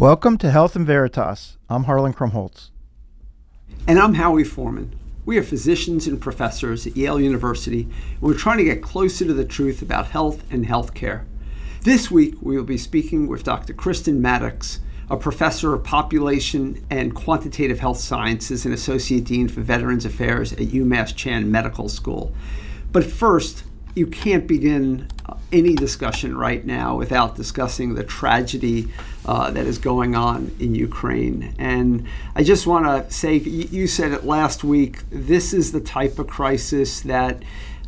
Welcome 0.00 0.38
to 0.38 0.50
Health 0.50 0.76
and 0.76 0.86
Veritas. 0.86 1.58
I'm 1.68 1.84
Harlan 1.84 2.14
Krumholz. 2.14 2.70
And 3.86 3.98
I'm 3.98 4.14
Howie 4.14 4.44
Forman. 4.44 4.98
We 5.26 5.36
are 5.36 5.42
physicians 5.42 6.06
and 6.06 6.18
professors 6.18 6.86
at 6.86 6.96
Yale 6.96 7.20
University, 7.20 7.82
and 7.82 8.22
we're 8.22 8.32
trying 8.32 8.56
to 8.56 8.64
get 8.64 8.82
closer 8.82 9.26
to 9.26 9.34
the 9.34 9.44
truth 9.44 9.82
about 9.82 10.06
health 10.06 10.42
and 10.50 10.64
healthcare. 10.64 11.26
This 11.82 12.10
week, 12.10 12.36
we 12.40 12.56
will 12.56 12.64
be 12.64 12.78
speaking 12.78 13.26
with 13.26 13.44
Dr. 13.44 13.74
Kristin 13.74 14.20
Mattocks, 14.20 14.80
a 15.10 15.18
professor 15.18 15.74
of 15.74 15.84
population 15.84 16.82
and 16.88 17.14
quantitative 17.14 17.80
health 17.80 18.00
sciences 18.00 18.64
and 18.64 18.72
associate 18.72 19.24
dean 19.24 19.48
for 19.48 19.60
Veterans 19.60 20.06
Affairs 20.06 20.54
at 20.54 20.60
UMass 20.60 21.14
Chan 21.14 21.50
Medical 21.50 21.90
School. 21.90 22.34
But 22.90 23.04
first, 23.04 23.64
you 23.94 24.06
can't 24.06 24.46
begin 24.46 25.08
uh, 25.28 25.34
any 25.52 25.74
discussion 25.74 26.36
right 26.36 26.64
now 26.64 26.96
without 26.96 27.36
discussing 27.36 27.94
the 27.94 28.04
tragedy 28.04 28.88
uh, 29.26 29.50
that 29.50 29.66
is 29.66 29.78
going 29.78 30.14
on 30.14 30.54
in 30.58 30.74
Ukraine. 30.74 31.54
And 31.58 32.06
I 32.34 32.42
just 32.42 32.66
want 32.66 32.86
to 32.86 33.12
say, 33.12 33.36
you 33.36 33.86
said 33.86 34.12
it 34.12 34.24
last 34.24 34.64
week, 34.64 35.02
this 35.10 35.52
is 35.52 35.72
the 35.72 35.80
type 35.80 36.18
of 36.18 36.26
crisis 36.26 37.00
that 37.00 37.42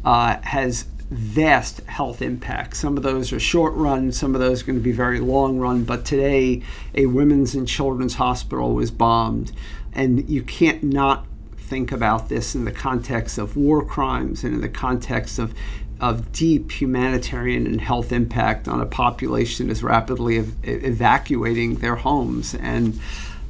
uh, 0.04 0.38
has 0.42 0.86
vast 1.10 1.80
health 1.82 2.22
impacts. 2.22 2.78
Some 2.78 2.96
of 2.96 3.02
those 3.02 3.32
are 3.32 3.40
short 3.40 3.74
run, 3.74 4.12
some 4.12 4.34
of 4.34 4.40
those 4.40 4.62
are 4.62 4.66
going 4.66 4.78
to 4.78 4.82
be 4.82 4.92
very 4.92 5.20
long 5.20 5.58
run. 5.58 5.84
But 5.84 6.04
today, 6.04 6.62
a 6.94 7.06
women's 7.06 7.54
and 7.54 7.68
children's 7.68 8.14
hospital 8.14 8.74
was 8.74 8.90
bombed, 8.90 9.52
and 9.92 10.28
you 10.28 10.42
can't 10.42 10.82
not 10.82 11.26
think 11.56 11.92
about 11.92 12.28
this 12.28 12.54
in 12.54 12.64
the 12.64 12.72
context 12.72 13.38
of 13.38 13.56
war 13.56 13.84
crimes 13.84 14.44
and 14.44 14.54
in 14.54 14.60
the 14.60 14.68
context 14.68 15.38
of 15.38 15.54
of 16.02 16.32
deep 16.32 16.72
humanitarian 16.72 17.64
and 17.64 17.80
health 17.80 18.10
impact 18.10 18.66
on 18.66 18.80
a 18.80 18.86
population 18.86 19.70
is 19.70 19.84
rapidly 19.84 20.38
ev- 20.38 20.54
evacuating 20.64 21.76
their 21.76 21.94
homes. 21.94 22.56
And 22.56 23.00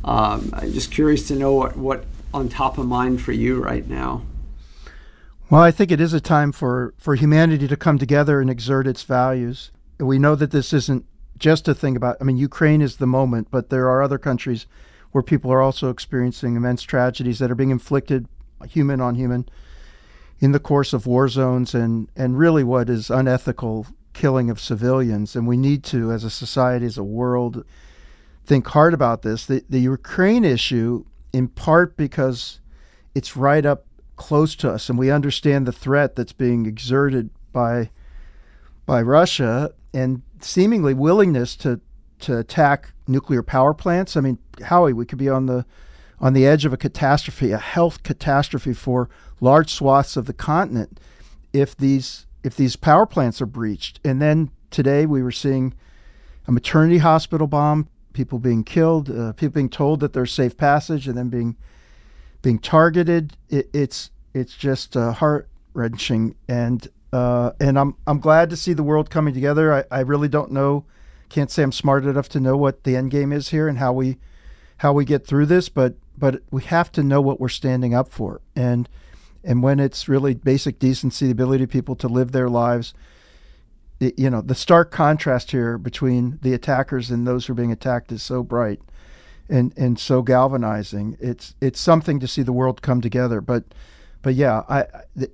um, 0.04 0.50
I'm 0.52 0.70
just 0.72 0.92
curious 0.92 1.26
to 1.28 1.34
know 1.34 1.54
what, 1.54 1.76
what 1.78 2.04
on 2.34 2.50
top 2.50 2.76
of 2.76 2.86
mind 2.86 3.22
for 3.22 3.32
you 3.32 3.62
right 3.62 3.88
now. 3.88 4.22
Well, 5.48 5.62
I 5.62 5.70
think 5.70 5.90
it 5.90 6.00
is 6.00 6.12
a 6.12 6.20
time 6.20 6.52
for, 6.52 6.92
for 6.98 7.14
humanity 7.14 7.66
to 7.68 7.76
come 7.76 7.98
together 7.98 8.40
and 8.40 8.50
exert 8.50 8.86
its 8.86 9.02
values. 9.02 9.70
We 9.98 10.18
know 10.18 10.34
that 10.34 10.50
this 10.50 10.74
isn't 10.74 11.06
just 11.38 11.68
a 11.68 11.74
thing 11.74 11.96
about, 11.96 12.18
I 12.20 12.24
mean, 12.24 12.36
Ukraine 12.36 12.82
is 12.82 12.96
the 12.96 13.06
moment, 13.06 13.48
but 13.50 13.70
there 13.70 13.88
are 13.88 14.02
other 14.02 14.18
countries 14.18 14.66
where 15.12 15.22
people 15.22 15.50
are 15.50 15.62
also 15.62 15.88
experiencing 15.88 16.56
immense 16.56 16.82
tragedies 16.82 17.38
that 17.38 17.50
are 17.50 17.54
being 17.54 17.70
inflicted 17.70 18.28
human 18.68 19.00
on 19.00 19.14
human 19.14 19.48
in 20.42 20.50
the 20.50 20.58
course 20.58 20.92
of 20.92 21.06
war 21.06 21.28
zones 21.28 21.72
and, 21.72 22.08
and 22.16 22.36
really 22.36 22.64
what 22.64 22.90
is 22.90 23.10
unethical 23.10 23.86
killing 24.12 24.50
of 24.50 24.60
civilians. 24.60 25.36
And 25.36 25.46
we 25.46 25.56
need 25.56 25.84
to, 25.84 26.10
as 26.10 26.24
a 26.24 26.30
society, 26.30 26.84
as 26.84 26.98
a 26.98 27.04
world, 27.04 27.64
think 28.44 28.66
hard 28.66 28.92
about 28.92 29.22
this. 29.22 29.46
The, 29.46 29.64
the 29.70 29.78
Ukraine 29.78 30.44
issue, 30.44 31.04
in 31.32 31.46
part 31.46 31.96
because 31.96 32.58
it's 33.14 33.36
right 33.36 33.64
up 33.64 33.86
close 34.16 34.56
to 34.56 34.70
us 34.70 34.88
and 34.88 34.98
we 34.98 35.12
understand 35.12 35.64
the 35.64 35.72
threat 35.72 36.16
that's 36.16 36.32
being 36.32 36.66
exerted 36.66 37.30
by 37.52 37.90
by 38.84 39.00
Russia 39.00 39.72
and 39.94 40.22
seemingly 40.40 40.92
willingness 40.92 41.56
to 41.56 41.80
to 42.18 42.38
attack 42.38 42.92
nuclear 43.06 43.42
power 43.42 43.74
plants. 43.74 44.16
I 44.16 44.20
mean, 44.20 44.38
Howie, 44.64 44.92
we 44.92 45.06
could 45.06 45.18
be 45.18 45.28
on 45.28 45.46
the 45.46 45.64
on 46.22 46.32
the 46.32 46.46
edge 46.46 46.64
of 46.64 46.72
a 46.72 46.76
catastrophe, 46.76 47.50
a 47.50 47.58
health 47.58 48.04
catastrophe 48.04 48.72
for 48.72 49.10
large 49.40 49.72
swaths 49.74 50.16
of 50.16 50.26
the 50.26 50.32
continent 50.32 51.00
if 51.52 51.76
these 51.76 52.26
if 52.44 52.56
these 52.56 52.76
power 52.76 53.06
plants 53.06 53.42
are 53.42 53.46
breached. 53.46 54.00
And 54.04 54.22
then 54.22 54.50
today 54.70 55.04
we 55.04 55.22
were 55.22 55.32
seeing 55.32 55.74
a 56.46 56.52
maternity 56.52 56.98
hospital 56.98 57.46
bomb, 57.46 57.88
people 58.12 58.38
being 58.38 58.64
killed, 58.64 59.10
uh, 59.10 59.32
people 59.32 59.54
being 59.54 59.68
told 59.68 60.00
that 60.00 60.12
there's 60.12 60.32
safe 60.32 60.56
passage, 60.56 61.08
and 61.08 61.18
then 61.18 61.28
being 61.28 61.56
being 62.40 62.58
targeted. 62.60 63.36
It, 63.50 63.68
it's 63.72 64.10
it's 64.32 64.56
just 64.56 64.96
uh, 64.96 65.12
heart 65.12 65.48
wrenching, 65.74 66.36
and 66.48 66.86
uh, 67.12 67.50
and 67.60 67.76
I'm 67.76 67.96
I'm 68.06 68.20
glad 68.20 68.48
to 68.50 68.56
see 68.56 68.72
the 68.72 68.84
world 68.84 69.10
coming 69.10 69.34
together. 69.34 69.74
I, 69.74 69.84
I 69.90 70.00
really 70.00 70.28
don't 70.28 70.52
know, 70.52 70.84
can't 71.28 71.50
say 71.50 71.64
I'm 71.64 71.72
smart 71.72 72.04
enough 72.04 72.28
to 72.30 72.40
know 72.40 72.56
what 72.56 72.84
the 72.84 72.94
end 72.94 73.10
game 73.10 73.32
is 73.32 73.48
here 73.48 73.66
and 73.66 73.78
how 73.78 73.92
we 73.92 74.18
how 74.78 74.92
we 74.92 75.04
get 75.04 75.26
through 75.26 75.46
this, 75.46 75.68
but 75.68 75.94
but 76.16 76.42
we 76.50 76.62
have 76.62 76.92
to 76.92 77.02
know 77.02 77.20
what 77.20 77.40
we're 77.40 77.48
standing 77.48 77.94
up 77.94 78.12
for. 78.12 78.40
And 78.54 78.88
and 79.44 79.62
when 79.62 79.80
it's 79.80 80.08
really 80.08 80.34
basic 80.34 80.78
decency, 80.78 81.26
the 81.26 81.32
ability 81.32 81.64
of 81.64 81.70
people 81.70 81.96
to 81.96 82.06
live 82.06 82.30
their 82.30 82.48
lives, 82.48 82.94
it, 83.98 84.16
you 84.18 84.30
know, 84.30 84.40
the 84.40 84.54
stark 84.54 84.90
contrast 84.92 85.50
here 85.50 85.78
between 85.78 86.38
the 86.42 86.54
attackers 86.54 87.10
and 87.10 87.26
those 87.26 87.46
who 87.46 87.52
are 87.52 87.56
being 87.56 87.72
attacked 87.72 88.12
is 88.12 88.22
so 88.22 88.42
bright 88.42 88.80
and 89.48 89.72
and 89.76 89.98
so 89.98 90.22
galvanizing. 90.22 91.16
It's 91.20 91.54
it's 91.60 91.80
something 91.80 92.20
to 92.20 92.28
see 92.28 92.42
the 92.42 92.52
world 92.52 92.82
come 92.82 93.00
together. 93.00 93.40
But 93.40 93.64
but 94.22 94.34
yeah, 94.34 94.62
I 94.68 94.86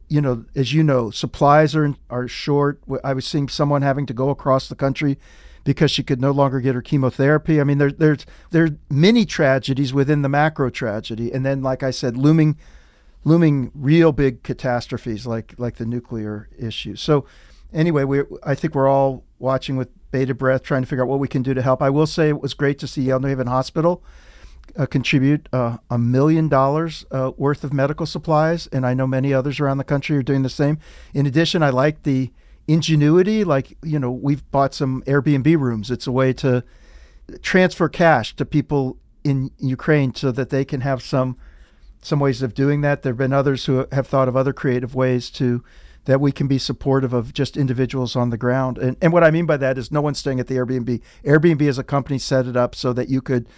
you 0.08 0.20
know 0.20 0.44
as 0.54 0.72
you 0.72 0.82
know, 0.82 1.10
supplies 1.10 1.74
are 1.76 1.94
are 2.08 2.28
short. 2.28 2.80
I 3.04 3.12
was 3.12 3.26
seeing 3.26 3.48
someone 3.48 3.82
having 3.82 4.06
to 4.06 4.14
go 4.14 4.30
across 4.30 4.68
the 4.68 4.74
country 4.74 5.18
because 5.68 5.90
she 5.90 6.02
could 6.02 6.18
no 6.18 6.30
longer 6.30 6.60
get 6.60 6.74
her 6.74 6.80
chemotherapy. 6.80 7.60
I 7.60 7.64
mean, 7.64 7.76
there, 7.76 7.92
there's 7.92 8.24
there's 8.52 8.70
many 8.88 9.26
tragedies 9.26 9.92
within 9.92 10.22
the 10.22 10.28
macro 10.30 10.70
tragedy, 10.70 11.30
and 11.30 11.44
then, 11.44 11.60
like 11.60 11.82
I 11.82 11.90
said, 11.90 12.16
looming 12.16 12.56
looming 13.22 13.70
real 13.74 14.12
big 14.12 14.42
catastrophes 14.42 15.26
like 15.26 15.54
like 15.58 15.76
the 15.76 15.84
nuclear 15.84 16.48
issue. 16.58 16.96
So, 16.96 17.26
anyway, 17.70 18.04
we 18.04 18.22
I 18.42 18.54
think 18.54 18.74
we're 18.74 18.88
all 18.88 19.24
watching 19.38 19.76
with 19.76 19.90
bated 20.10 20.38
breath, 20.38 20.62
trying 20.62 20.80
to 20.84 20.88
figure 20.88 21.04
out 21.04 21.08
what 21.08 21.18
we 21.18 21.28
can 21.28 21.42
do 21.42 21.52
to 21.52 21.60
help. 21.60 21.82
I 21.82 21.90
will 21.90 22.06
say 22.06 22.30
it 22.30 22.40
was 22.40 22.54
great 22.54 22.78
to 22.78 22.86
see 22.86 23.02
Yale 23.02 23.20
New 23.20 23.28
Haven 23.28 23.46
Hospital. 23.46 24.02
Uh, 24.74 24.86
contribute 24.86 25.50
uh, 25.52 25.76
a 25.90 25.98
million 25.98 26.48
dollars 26.48 27.04
uh, 27.10 27.32
worth 27.36 27.62
of 27.62 27.74
medical 27.74 28.06
supplies, 28.06 28.68
and 28.68 28.86
I 28.86 28.94
know 28.94 29.06
many 29.06 29.34
others 29.34 29.60
around 29.60 29.76
the 29.76 29.84
country 29.84 30.16
are 30.16 30.22
doing 30.22 30.42
the 30.42 30.48
same. 30.48 30.78
In 31.12 31.26
addition, 31.26 31.62
I 31.62 31.68
like 31.68 32.04
the 32.04 32.30
ingenuity. 32.68 33.42
Like, 33.42 33.76
you 33.82 33.98
know, 33.98 34.10
we've 34.12 34.48
bought 34.52 34.74
some 34.74 35.02
Airbnb 35.06 35.58
rooms. 35.58 35.90
It's 35.90 36.06
a 36.06 36.12
way 36.12 36.32
to 36.34 36.62
transfer 37.42 37.88
cash 37.88 38.36
to 38.36 38.44
people 38.44 38.98
in 39.24 39.50
Ukraine 39.58 40.14
so 40.14 40.30
that 40.30 40.50
they 40.50 40.64
can 40.64 40.82
have 40.82 41.02
some 41.02 41.36
some 42.00 42.20
ways 42.20 42.42
of 42.42 42.54
doing 42.54 42.82
that. 42.82 43.02
There 43.02 43.10
have 43.12 43.18
been 43.18 43.32
others 43.32 43.64
who 43.64 43.86
have 43.90 44.06
thought 44.06 44.28
of 44.28 44.36
other 44.36 44.52
creative 44.52 44.94
ways 44.94 45.30
to 45.30 45.64
that 46.04 46.20
we 46.20 46.30
can 46.30 46.46
be 46.46 46.56
supportive 46.56 47.12
of 47.12 47.34
just 47.34 47.56
individuals 47.56 48.14
on 48.14 48.30
the 48.30 48.36
ground. 48.36 48.78
And 48.78 48.96
and 49.02 49.12
what 49.12 49.24
I 49.24 49.30
mean 49.30 49.46
by 49.46 49.56
that 49.56 49.78
is 49.78 49.90
no 49.90 50.00
one's 50.00 50.18
staying 50.18 50.38
at 50.38 50.46
the 50.46 50.54
Airbnb. 50.54 51.00
Airbnb 51.24 51.68
as 51.68 51.78
a 51.78 51.84
company 51.84 52.18
set 52.18 52.46
it 52.46 52.56
up 52.56 52.74
so 52.74 52.92
that 52.92 53.08
you 53.08 53.20
could 53.20 53.48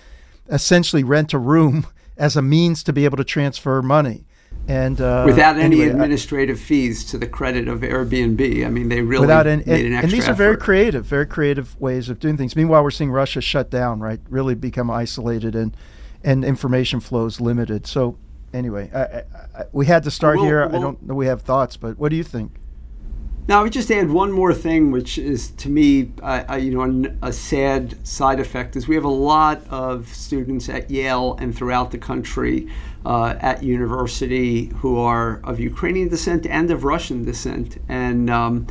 essentially 0.49 1.05
rent 1.05 1.35
a 1.35 1.39
room 1.39 1.87
as 2.17 2.37
a 2.37 2.43
means 2.43 2.83
to 2.85 2.93
be 2.93 3.05
able 3.05 3.17
to 3.17 3.25
transfer 3.25 3.83
money 3.83 4.25
and 4.69 5.01
uh, 5.01 5.25
without 5.27 5.57
any 5.57 5.83
anyway, 5.83 5.91
administrative 5.91 6.59
I, 6.59 6.61
fees 6.61 7.05
to 7.07 7.19
the 7.19 7.27
credit 7.27 7.69
of 7.69 7.81
Airbnb. 7.81 8.65
I 8.65 8.69
mean, 8.69 8.89
they 8.89 9.03
really 9.03 9.23
without 9.23 9.47
any, 9.47 9.65
made 9.65 9.87
an 9.87 9.93
extra 9.95 10.05
and 10.05 10.13
these 10.13 10.29
are 10.29 10.33
effort. 10.33 10.37
very 10.37 10.57
creative, 10.57 11.05
very 11.05 11.27
creative 11.27 11.81
ways 11.81 12.09
of 12.09 12.21
doing 12.21 12.37
things. 12.37 12.55
Meanwhile, 12.55 12.83
we're 12.83 12.91
seeing 12.91 13.11
Russia 13.11 13.41
shut 13.41 13.71
down, 13.71 14.01
right? 14.01 14.21
Really 14.29 14.55
become 14.55 14.91
isolated 14.91 15.55
and 15.55 15.77
and 16.23 16.45
information 16.45 17.01
flows 17.01 17.41
limited. 17.41 17.87
So 17.87 18.19
anyway, 18.53 18.91
I, 18.95 19.61
I, 19.61 19.65
we 19.73 19.87
had 19.87 20.03
to 20.05 20.11
start 20.11 20.37
we'll, 20.37 20.45
here. 20.45 20.67
We'll, 20.69 20.77
I 20.77 20.81
don't 20.81 21.03
know 21.03 21.15
we 21.15 21.27
have 21.27 21.43
thoughts, 21.43 21.77
but 21.77 21.99
what 21.99 22.11
do 22.11 22.17
you 22.17 22.25
think? 22.25 22.53
Now, 23.49 23.61
I 23.61 23.63
would 23.65 23.73
just 23.73 23.91
add 23.91 24.11
one 24.11 24.31
more 24.31 24.55
thing, 24.55 24.93
which 24.93 25.19
is 25.19 25.51
to 25.53 25.69
me, 25.69 26.13
uh, 26.23 26.57
you 26.61 26.71
know, 26.71 27.11
a 27.23 27.33
sad 27.33 28.07
side 28.07 28.39
effect 28.39 28.77
is 28.77 28.87
we 28.87 28.95
have 28.95 29.05
a 29.05 29.09
lot 29.09 29.63
of 29.69 30.07
students 30.09 30.69
at 30.69 30.89
Yale 30.89 31.37
and 31.41 31.53
throughout 31.53 31.91
the 31.91 31.99
country 31.99 32.71
uh, 33.05 33.35
at 33.41 33.63
university 33.63 34.67
who 34.79 34.99
are 34.99 35.41
of 35.45 35.59
Ukrainian 35.61 36.09
descent 36.09 36.47
and 36.47 36.71
of 36.71 36.85
Russian 36.85 37.25
descent, 37.25 37.79
and 37.89 38.29
um, 38.31 38.67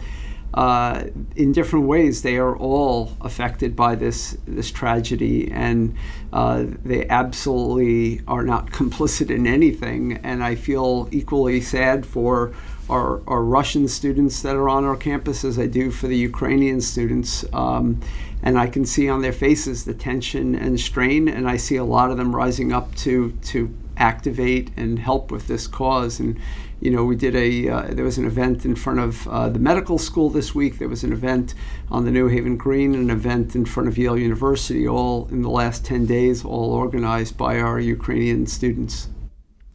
uh, 0.53 1.03
in 1.35 1.51
different 1.51 1.85
ways, 1.85 2.23
they 2.23 2.37
are 2.37 2.57
all 2.57 3.15
affected 3.21 3.75
by 3.75 3.95
this 3.95 4.37
this 4.47 4.71
tragedy, 4.71 5.51
and 5.51 5.95
uh, 6.33 6.65
they 6.83 7.07
absolutely 7.07 8.21
are 8.27 8.43
not 8.43 8.71
complicit 8.71 9.29
in 9.29 9.45
anything. 9.45 10.17
And 10.23 10.43
I 10.43 10.55
feel 10.55 11.07
equally 11.11 11.61
sad 11.61 12.05
for 12.05 12.53
our, 12.89 13.21
our 13.27 13.43
Russian 13.43 13.87
students 13.87 14.41
that 14.41 14.55
are 14.55 14.67
on 14.67 14.83
our 14.83 14.97
campus 14.97 15.45
as 15.45 15.59
I 15.59 15.67
do 15.67 15.91
for 15.91 16.07
the 16.07 16.17
Ukrainian 16.17 16.81
students. 16.81 17.45
Um, 17.53 18.01
and 18.41 18.57
I 18.57 18.67
can 18.67 18.85
see 18.85 19.09
on 19.09 19.21
their 19.21 19.33
faces 19.33 19.85
the 19.85 19.93
tension 19.93 20.55
and 20.55 20.79
strain, 20.79 21.27
and 21.27 21.47
I 21.47 21.57
see 21.57 21.75
a 21.75 21.83
lot 21.83 22.09
of 22.09 22.17
them 22.17 22.35
rising 22.35 22.73
up 22.73 22.95
to 22.95 23.31
to 23.43 23.71
activate 23.99 24.71
and 24.77 24.97
help 24.99 25.31
with 25.31 25.47
this 25.47 25.67
cause. 25.67 26.19
And 26.19 26.39
you 26.81 26.89
know, 26.89 27.03
we 27.03 27.15
did 27.15 27.35
a 27.35 27.69
uh, 27.69 27.87
there 27.89 28.05
was 28.05 28.17
an 28.17 28.25
event 28.25 28.65
in 28.65 28.75
front 28.75 28.99
of 28.99 29.27
uh, 29.27 29.49
the 29.49 29.59
medical 29.59 29.97
school 29.97 30.29
this 30.29 30.55
week. 30.55 30.79
There 30.79 30.87
was 30.87 31.03
an 31.03 31.11
event 31.11 31.53
on 31.91 32.05
the 32.05 32.11
New 32.11 32.27
Haven 32.27 32.55
Green, 32.57 32.95
an 32.95 33.09
event 33.09 33.55
in 33.55 33.65
front 33.65 33.89
of 33.89 33.97
Yale 33.97 34.17
University, 34.17 34.87
all 34.87 35.27
in 35.27 35.41
the 35.41 35.49
last 35.49 35.85
ten 35.85 36.05
days, 36.05 36.45
all 36.45 36.71
organized 36.71 37.37
by 37.37 37.59
our 37.59 37.79
Ukrainian 37.79 38.47
students. 38.47 39.09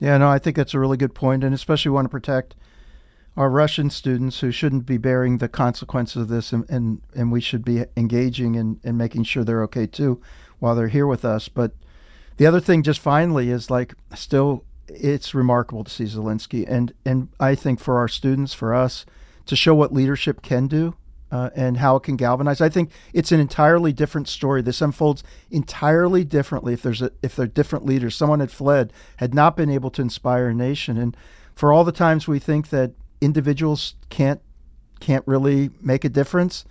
Yeah, 0.01 0.19
no, 0.19 0.29
I 0.29 0.39
think 0.39 0.57
that's 0.57 0.75
a 0.75 0.81
really 0.81 0.97
good 0.97 1.15
point, 1.15 1.45
and 1.45 1.55
especially 1.55 1.91
want 1.91 2.07
to 2.07 2.11
protect 2.11 2.55
our 3.37 3.51
Russian 3.51 3.91
students 3.91 4.41
who 4.41 4.51
shouldn't 4.51 4.87
be 4.87 4.97
bearing 4.97 5.39
the 5.39 5.49
consequences 5.49 6.23
of 6.23 6.29
this, 6.29 6.53
and, 6.53 6.65
and, 6.71 7.01
and 7.15 7.33
we 7.33 7.41
should 7.41 7.65
be 7.65 7.85
engaging 7.97 8.57
and, 8.57 8.79
and 8.85 8.97
making 8.97 9.25
sure 9.25 9.45
they're 9.45 9.63
okay 9.65 9.87
too. 9.87 10.21
while 10.65 10.75
they're 10.75 10.89
here 10.89 11.07
with 11.07 11.27
us. 11.27 11.49
But 11.49 11.73
the 12.37 12.47
other 12.47 12.61
thing, 12.61 12.83
just 12.83 13.01
finally, 13.01 13.51
is 13.51 13.71
like 13.71 13.95
still, 14.15 14.65
it's 14.89 15.35
remarkable 15.35 15.85
to 15.85 15.91
see 15.91 16.05
Zelensky, 16.05 16.65
and 16.69 16.93
and 17.05 17.29
I 17.39 17.55
think 17.55 17.81
for 17.81 17.99
our 17.99 18.09
students, 18.09 18.55
for 18.55 18.75
us, 18.75 19.07
to 19.47 19.57
show 19.57 19.75
what 19.75 19.93
leadership 19.93 20.43
can 20.43 20.67
do. 20.67 20.95
Uh, 21.33 21.51
and 21.57 21.79
how 21.79 21.97
it 21.97 22.03
can 22.05 22.15
galvanize. 22.15 22.61
I 22.61 22.69
think 22.69 22.93
it's 23.13 23.33
an 23.33 23.41
entirely 23.41 23.93
different 23.93 24.29
story. 24.29 24.63
This 24.63 24.81
unfolds 24.81 25.25
entirely 25.51 26.23
differently 26.23 26.75
if 26.75 26.83
there's 26.83 27.03
a, 27.03 27.11
if 27.23 27.35
they're 27.35 27.49
different 27.49 27.85
leaders. 27.85 28.15
Someone 28.15 28.39
had 28.39 28.53
fled, 28.53 28.93
had 29.17 29.35
not 29.35 29.57
been 29.57 29.69
able 29.69 29.91
to 29.93 30.03
inspire 30.03 30.47
a 30.49 30.55
nation, 30.55 30.97
and 30.97 31.17
for 31.57 31.73
all 31.73 31.83
the 31.83 31.91
times 31.91 32.29
we 32.29 32.39
think 32.39 32.69
that 32.69 32.93
individuals 33.21 33.97
can't 34.11 34.41
can't 35.01 35.27
really 35.27 35.71
make 35.81 36.05
a 36.05 36.09
difference, 36.09 36.65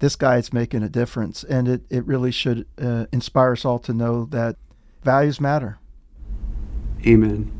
this 0.00 0.16
guy 0.16 0.38
is 0.38 0.52
making 0.52 0.82
a 0.82 0.88
difference, 0.88 1.44
and 1.44 1.68
it 1.68 1.82
it 1.88 2.04
really 2.04 2.32
should 2.32 2.66
uh, 2.82 3.06
inspire 3.12 3.52
us 3.52 3.64
all 3.64 3.78
to 3.78 3.92
know 3.92 4.24
that 4.24 4.56
values 5.04 5.40
matter. 5.40 5.78
Amen. 7.06 7.52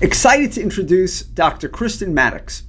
Excited 0.00 0.52
to 0.52 0.62
introduce 0.62 1.22
Dr. 1.22 1.68
Kristin 1.68 2.12
Mattocks. 2.12 2.64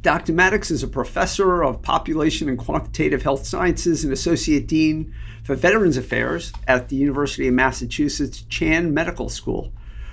Dr. 0.00 0.32
Mattocks 0.32 0.70
is 0.70 0.82
a 0.82 0.88
professor 0.88 1.62
of 1.62 1.82
population 1.82 2.48
and 2.48 2.58
quantitative 2.58 3.22
health 3.22 3.46
sciences 3.46 4.02
and 4.02 4.12
associate 4.12 4.66
dean 4.66 5.14
for 5.44 5.54
Veterans 5.54 5.96
Affairs 5.96 6.52
at 6.66 6.88
the 6.88 6.96
University 6.96 7.46
of 7.46 7.54
Massachusetts 7.54 8.42
Chan 8.48 8.92
Medical 8.92 9.28
School. 9.28 9.72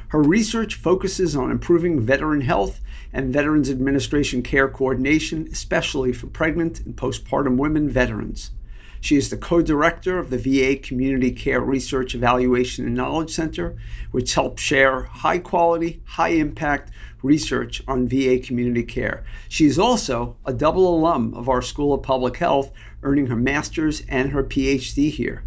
Her 0.10 0.22
research 0.22 0.75
focuses 0.75 1.36
on 1.36 1.52
improving 1.52 2.00
veteran 2.00 2.42
health 2.42 2.81
and 3.13 3.34
Veterans 3.34 3.69
Administration 3.69 4.44
care 4.44 4.68
coordination, 4.68 5.48
especially 5.52 6.13
for 6.13 6.28
pregnant 6.28 6.81
and 6.81 6.95
postpartum 6.95 7.57
women 7.57 7.90
veterans. 7.90 8.52
She 9.01 9.16
is 9.16 9.30
the 9.30 9.38
co 9.38 9.62
director 9.62 10.19
of 10.19 10.30
the 10.30 10.38
VA 10.38 10.78
Community 10.78 11.31
Care 11.31 11.62
Research 11.62 12.16
Evaluation 12.16 12.86
and 12.86 12.96
Knowledge 12.96 13.31
Center, 13.31 13.78
which 14.12 14.34
helps 14.34 14.62
share 14.62 15.04
high 15.04 15.40
quality, 15.40 16.01
high 16.06 16.30
impact 16.30 16.92
research 17.24 17.81
on 17.88 18.07
VA 18.07 18.40
community 18.40 18.84
care. 18.84 19.24
She 19.48 19.66
is 19.66 19.80
also 19.80 20.38
a 20.46 20.54
double 20.54 20.96
alum 20.96 21.34
of 21.34 21.50
our 21.50 21.62
School 21.62 21.94
of 21.94 22.04
Public 22.04 22.38
Health, 22.38 22.72
earning 23.04 23.28
her 23.28 23.36
master's 23.36 24.04
and 24.07 24.31
her 24.31 24.44
PhD 24.44 25.12
here. 25.12 25.44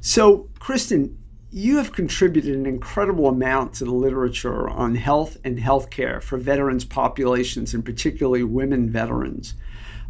So, 0.00 0.48
Kristin, 0.60 1.16
you 1.50 1.78
have 1.78 1.92
contributed 1.92 2.54
an 2.54 2.66
incredible 2.66 3.26
amount 3.26 3.74
to 3.74 3.84
the 3.84 3.94
literature 3.94 4.68
on 4.68 4.94
health 4.94 5.38
and 5.44 5.58
healthcare 5.58 6.22
for 6.22 6.36
veterans 6.36 6.84
populations, 6.84 7.72
and 7.72 7.84
particularly 7.84 8.44
women 8.44 8.90
veterans. 8.90 9.54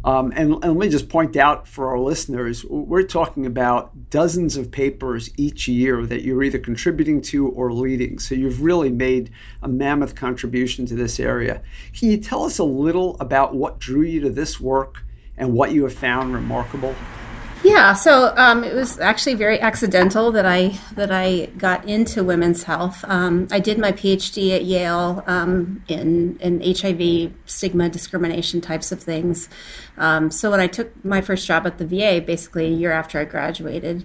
Um, 0.05 0.31
and, 0.33 0.53
and, 0.53 0.63
let 0.63 0.77
me 0.77 0.87
just 0.87 1.09
point 1.09 1.35
out 1.35 1.67
for 1.67 1.89
our 1.89 1.99
listeners, 1.99 2.63
we're 2.63 3.03
talking 3.03 3.45
about 3.45 4.09
dozens 4.09 4.55
of 4.55 4.71
papers 4.71 5.29
each 5.35 5.67
year 5.67 6.05
that 6.05 6.23
you're 6.23 6.41
either 6.41 6.57
contributing 6.57 7.21
to 7.23 7.49
or 7.49 7.73
leading. 7.73 8.17
So 8.17 8.33
you've 8.33 8.61
really 8.61 8.91
made 8.91 9.29
a 9.61 9.67
mammoth 9.67 10.15
contribution 10.15 10.85
to 10.85 10.95
this 10.95 11.19
area. 11.19 11.61
Can 11.93 12.09
you 12.09 12.17
tell 12.17 12.45
us 12.45 12.59
a 12.59 12.63
little 12.63 13.17
about 13.19 13.55
what 13.55 13.79
drew 13.79 14.03
you 14.03 14.21
to 14.21 14.29
this 14.29 14.57
work 14.57 15.03
and 15.37 15.53
what 15.53 15.73
you 15.73 15.83
have 15.83 15.93
found 15.93 16.33
remarkable? 16.33 16.95
Yeah, 17.69 17.93
so 17.93 18.33
um, 18.35 18.63
it 18.63 18.73
was 18.73 18.99
actually 18.99 19.35
very 19.35 19.59
accidental 19.61 20.31
that 20.31 20.45
I 20.45 20.79
that 20.95 21.11
I 21.11 21.45
got 21.57 21.85
into 21.85 22.23
women's 22.23 22.63
health. 22.63 23.05
Um, 23.07 23.47
I 23.51 23.59
did 23.59 23.77
my 23.77 23.91
PhD 23.91 24.55
at 24.55 24.65
Yale 24.65 25.23
um, 25.27 25.83
in 25.87 26.39
in 26.39 26.61
HIV, 26.61 27.31
stigma, 27.45 27.87
discrimination 27.87 28.59
types 28.59 28.91
of 28.91 29.03
things. 29.03 29.49
Um, 29.97 30.31
so 30.31 30.49
when 30.49 30.59
I 30.59 30.65
took 30.65 31.05
my 31.05 31.21
first 31.21 31.45
job 31.45 31.67
at 31.67 31.77
the 31.77 31.85
VA, 31.85 32.23
basically 32.25 32.65
a 32.65 32.75
year 32.75 32.91
after 32.91 33.19
I 33.19 33.25
graduated, 33.25 34.03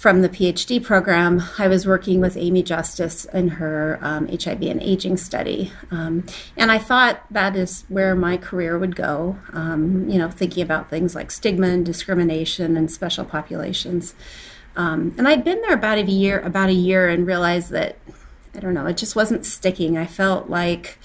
from 0.00 0.22
the 0.22 0.30
PhD 0.30 0.82
program, 0.82 1.42
I 1.58 1.68
was 1.68 1.86
working 1.86 2.22
with 2.22 2.34
Amy 2.34 2.62
Justice 2.62 3.26
in 3.34 3.48
her 3.48 3.98
um, 4.00 4.28
HIV 4.28 4.62
and 4.62 4.80
aging 4.80 5.18
study. 5.18 5.74
Um, 5.90 6.24
and 6.56 6.72
I 6.72 6.78
thought 6.78 7.22
that 7.30 7.54
is 7.54 7.84
where 7.90 8.14
my 8.14 8.38
career 8.38 8.78
would 8.78 8.96
go, 8.96 9.36
um, 9.52 10.08
you 10.08 10.18
know, 10.18 10.30
thinking 10.30 10.62
about 10.62 10.88
things 10.88 11.14
like 11.14 11.30
stigma 11.30 11.66
and 11.66 11.84
discrimination 11.84 12.78
and 12.78 12.90
special 12.90 13.26
populations. 13.26 14.14
Um, 14.74 15.14
and 15.18 15.28
I'd 15.28 15.44
been 15.44 15.60
there 15.60 15.74
about 15.74 15.98
a 15.98 16.04
year, 16.04 16.40
about 16.40 16.70
a 16.70 16.72
year, 16.72 17.06
and 17.06 17.26
realized 17.26 17.68
that, 17.72 17.98
I 18.54 18.60
don't 18.60 18.72
know, 18.72 18.86
it 18.86 18.96
just 18.96 19.14
wasn't 19.14 19.44
sticking. 19.44 19.98
I 19.98 20.06
felt 20.06 20.48
like 20.48 20.98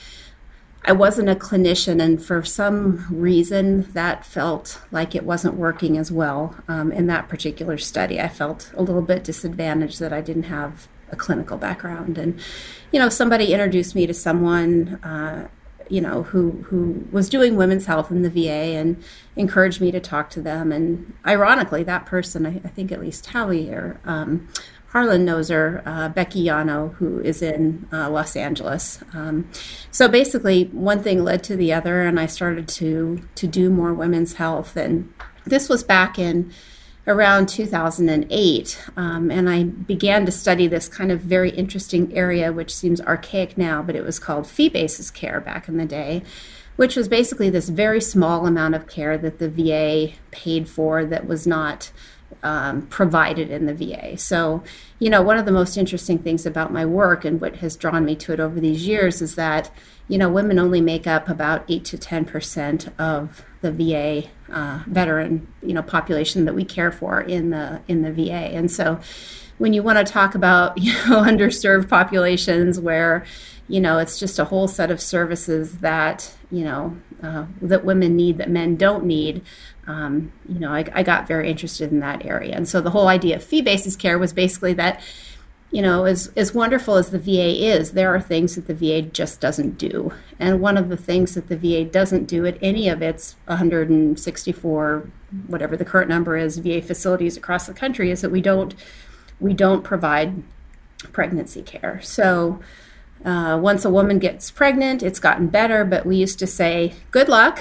I 0.87 0.91
wasn't 0.91 1.29
a 1.29 1.35
clinician, 1.35 2.01
and 2.01 2.23
for 2.23 2.43
some 2.43 3.07
reason, 3.09 3.91
that 3.93 4.23
felt 4.23 4.81
like 4.91 5.15
it 5.15 5.23
wasn't 5.25 5.55
working 5.55 5.97
as 5.97 6.11
well 6.11 6.55
um, 6.67 6.91
in 6.91 7.07
that 7.07 7.27
particular 7.27 7.77
study. 7.79 8.21
I 8.21 8.27
felt 8.27 8.71
a 8.75 8.83
little 8.83 9.01
bit 9.01 9.23
disadvantaged 9.23 9.99
that 9.99 10.13
I 10.13 10.21
didn't 10.21 10.43
have 10.43 10.87
a 11.11 11.15
clinical 11.15 11.57
background. 11.57 12.19
And, 12.19 12.39
you 12.91 12.99
know, 12.99 13.09
somebody 13.09 13.51
introduced 13.51 13.95
me 13.95 14.05
to 14.05 14.13
someone. 14.13 14.99
Uh, 15.03 15.47
you 15.87 16.01
know, 16.01 16.23
who 16.23 16.63
who 16.67 17.05
was 17.11 17.29
doing 17.29 17.55
women's 17.55 17.85
health 17.85 18.09
in 18.09 18.23
the 18.23 18.29
VA 18.29 18.49
and 18.49 19.03
encouraged 19.35 19.79
me 19.79 19.91
to 19.91 19.99
talk 19.99 20.31
to 20.31 20.41
them. 20.41 20.71
And 20.71 21.13
ironically, 21.25 21.83
that 21.83 22.07
person, 22.07 22.45
I, 22.45 22.55
I 22.63 22.69
think 22.69 22.91
at 22.91 22.99
least 22.99 23.27
Howie 23.27 23.69
or 23.69 23.99
um, 24.03 24.49
Harlan 24.95 25.25
knows 25.25 25.49
her, 25.49 25.83
uh, 25.85 26.07
Becky 26.07 26.45
Yano, 26.45 26.93
who 26.93 27.19
is 27.19 27.41
in 27.41 27.85
uh, 27.91 28.09
Los 28.09 28.37
Angeles. 28.37 29.03
Um, 29.11 29.45
so 29.91 30.07
basically, 30.07 30.69
one 30.71 31.03
thing 31.03 31.21
led 31.21 31.43
to 31.43 31.57
the 31.57 31.73
other, 31.73 32.03
and 32.03 32.17
I 32.17 32.27
started 32.27 32.69
to 32.79 33.21
to 33.35 33.45
do 33.45 33.69
more 33.69 33.93
women's 33.93 34.35
health. 34.35 34.77
And 34.77 35.13
this 35.45 35.67
was 35.67 35.83
back 35.83 36.17
in 36.17 36.53
around 37.07 37.49
2008, 37.49 38.85
um, 38.95 39.29
and 39.31 39.49
I 39.49 39.63
began 39.63 40.25
to 40.27 40.31
study 40.31 40.65
this 40.65 40.87
kind 40.87 41.11
of 41.11 41.19
very 41.19 41.49
interesting 41.49 42.15
area, 42.15 42.53
which 42.53 42.73
seems 42.73 43.01
archaic 43.01 43.57
now, 43.57 43.83
but 43.83 43.97
it 43.97 44.05
was 44.05 44.17
called 44.17 44.47
fee 44.47 44.69
basis 44.69 45.11
care 45.11 45.41
back 45.41 45.67
in 45.67 45.75
the 45.75 45.85
day 45.85 46.23
which 46.77 46.97
was 46.97 47.07
basically 47.07 47.49
this 47.49 47.69
very 47.69 48.01
small 48.01 48.45
amount 48.45 48.75
of 48.75 48.85
care 48.85 49.17
that 49.17 49.39
the 49.39 49.49
VA 49.49 50.13
paid 50.31 50.67
for 50.67 51.05
that 51.05 51.25
was 51.25 51.47
not 51.47 51.91
um, 52.45 52.85
provided 52.87 53.49
in 53.49 53.65
the 53.65 53.73
VA. 53.73 54.15
So, 54.17 54.63
you 54.99 55.09
know, 55.09 55.23
one 55.23 55.37
of 55.37 55.45
the 55.45 55.51
most 55.51 55.77
interesting 55.77 56.19
things 56.19 56.45
about 56.45 56.71
my 56.71 56.85
work 56.85 57.25
and 57.25 57.41
what 57.41 57.55
has 57.57 57.75
drawn 57.75 58.05
me 58.05 58.15
to 58.17 58.33
it 58.33 58.39
over 58.39 58.59
these 58.59 58.87
years 58.87 59.19
is 59.19 59.33
that, 59.33 59.71
you 60.07 60.19
know, 60.19 60.29
women 60.29 60.59
only 60.59 60.79
make 60.79 61.07
up 61.07 61.27
about 61.27 61.65
8 61.67 61.83
to 61.85 61.97
10% 61.97 62.99
of 62.99 63.43
the 63.61 63.71
VA 63.71 64.29
uh, 64.53 64.83
veteran, 64.85 65.47
you 65.63 65.73
know, 65.73 65.81
population 65.81 66.45
that 66.45 66.53
we 66.53 66.63
care 66.63 66.91
for 66.91 67.19
in 67.19 67.49
the 67.49 67.81
in 67.87 68.03
the 68.03 68.13
VA. 68.13 68.53
And 68.53 68.71
so 68.71 68.99
when 69.57 69.73
you 69.73 69.81
want 69.81 70.05
to 70.05 70.13
talk 70.13 70.35
about, 70.35 70.77
you 70.81 70.93
know, 70.93 71.23
underserved 71.23 71.89
populations 71.89 72.79
where, 72.79 73.25
you 73.67 73.81
know, 73.81 73.97
it's 73.97 74.19
just 74.19 74.37
a 74.37 74.45
whole 74.45 74.67
set 74.67 74.91
of 74.91 75.01
services 75.01 75.79
that, 75.79 76.31
you 76.51 76.63
know, 76.63 76.95
uh, 77.23 77.45
that 77.59 77.83
women 77.83 78.15
need 78.15 78.37
that 78.37 78.51
men 78.51 78.75
don't 78.75 79.03
need, 79.03 79.41
um, 79.87 80.31
you 80.47 80.59
know, 80.59 80.71
I, 80.71 80.85
I, 80.93 81.03
got 81.03 81.27
very 81.27 81.49
interested 81.49 81.91
in 81.91 81.99
that 81.99 82.25
area. 82.25 82.55
And 82.55 82.67
so 82.67 82.81
the 82.81 82.89
whole 82.89 83.07
idea 83.07 83.35
of 83.35 83.43
fee 83.43 83.61
basis 83.61 83.95
care 83.95 84.17
was 84.17 84.33
basically 84.33 84.73
that, 84.73 84.99
you 85.71 85.81
know, 85.81 86.05
as, 86.05 86.31
as 86.35 86.55
wonderful 86.55 86.95
as 86.95 87.11
the 87.11 87.19
VA 87.19 87.71
is, 87.71 87.91
there 87.91 88.13
are 88.13 88.21
things 88.21 88.55
that 88.55 88.65
the 88.65 88.73
VA 88.73 89.03
just 89.03 89.39
doesn't 89.39 89.77
do. 89.77 90.11
And 90.39 90.59
one 90.59 90.77
of 90.77 90.89
the 90.89 90.97
things 90.97 91.35
that 91.35 91.49
the 91.49 91.57
VA 91.57 91.85
doesn't 91.85 92.25
do 92.25 92.45
at 92.45 92.57
any 92.61 92.89
of 92.89 93.01
its 93.01 93.35
164, 93.45 95.09
whatever 95.47 95.77
the 95.77 95.85
current 95.85 96.09
number 96.09 96.35
is, 96.35 96.57
VA 96.57 96.81
facilities 96.81 97.37
across 97.37 97.67
the 97.67 97.73
country 97.73 98.09
is 98.09 98.21
that 98.21 98.31
we 98.31 98.41
don't 98.41 98.73
we 99.39 99.53
don't 99.53 99.83
provide 99.83 100.43
pregnancy 101.11 101.61
care. 101.61 101.99
So 102.01 102.61
uh, 103.25 103.57
once 103.57 103.83
a 103.83 103.89
woman 103.89 104.19
gets 104.19 104.51
pregnant, 104.51 105.01
it's 105.01 105.19
gotten 105.19 105.47
better, 105.47 105.83
but 105.83 106.05
we 106.05 106.15
used 106.15 106.37
to 106.39 106.45
say, 106.47 106.93
good 107.09 107.27
luck, 107.27 107.59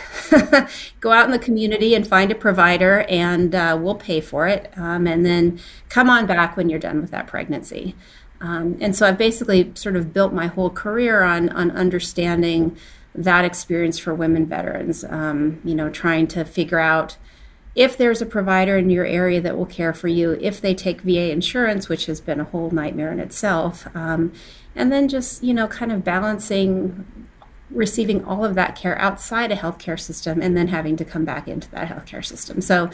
go 1.01 1.11
out 1.11 1.25
in 1.25 1.31
the 1.31 1.39
community 1.39 1.95
and 1.95 2.07
find 2.07 2.31
a 2.31 2.35
provider, 2.35 3.01
and 3.09 3.55
uh, 3.55 3.77
we'll 3.81 3.95
pay 3.95 4.21
for 4.21 4.47
it. 4.47 4.71
Um, 4.77 5.07
and 5.07 5.25
then 5.25 5.59
come 5.89 6.11
on 6.11 6.27
back 6.27 6.57
when 6.57 6.69
you're 6.69 6.79
done 6.79 7.01
with 7.01 7.11
that 7.13 7.27
pregnancy. 7.27 7.95
Um, 8.43 8.77
and 8.79 8.95
so 8.95 9.09
I've 9.09 9.17
basically 9.17 9.73
sort 9.75 9.97
of 9.97 10.13
built 10.13 10.35
my 10.35 10.49
whole 10.49 10.69
career 10.69 11.23
on, 11.23 11.49
on 11.49 11.71
understanding 11.71 12.77
that 13.15 13.47
experience 13.47 13.99
for 13.99 14.15
women 14.15 14.45
veterans, 14.45 15.03
um, 15.05 15.63
you 15.65 15.75
know, 15.75 15.89
trying 15.89 16.27
to 16.27 16.45
figure 16.45 16.81
out 16.81 17.17
if 17.75 17.97
there's 17.97 18.23
a 18.23 18.27
provider 18.27 18.77
in 18.77 18.91
your 18.91 19.05
area 19.05 19.41
that 19.41 19.57
will 19.57 19.67
care 19.67 19.93
for 19.93 20.09
you, 20.09 20.33
if 20.41 20.61
they 20.61 20.75
take 20.75 21.01
VA 21.01 21.31
insurance, 21.31 21.89
which 21.89 22.07
has 22.07 22.21
been 22.21 22.39
a 22.39 22.45
whole 22.45 22.71
nightmare 22.71 23.11
in 23.11 23.19
itself, 23.19 23.89
um, 23.97 24.33
and 24.75 24.93
then 24.93 25.09
just 25.09 25.43
you 25.43 25.55
know 25.55 25.67
kind 25.67 25.93
of 25.93 26.05
balancing 26.05 27.07
receiving 27.75 28.25
all 28.25 28.45
of 28.45 28.55
that 28.55 28.77
care 28.77 28.99
outside 28.99 29.51
a 29.51 29.57
healthcare 29.57 29.99
system 29.99 30.41
and 30.41 30.57
then 30.57 30.69
having 30.69 30.97
to 30.97 31.05
come 31.05 31.25
back 31.25 31.49
into 31.49 31.71
that 31.71 31.89
healthcare 31.89 32.25
system. 32.25 32.61
So, 32.61 32.91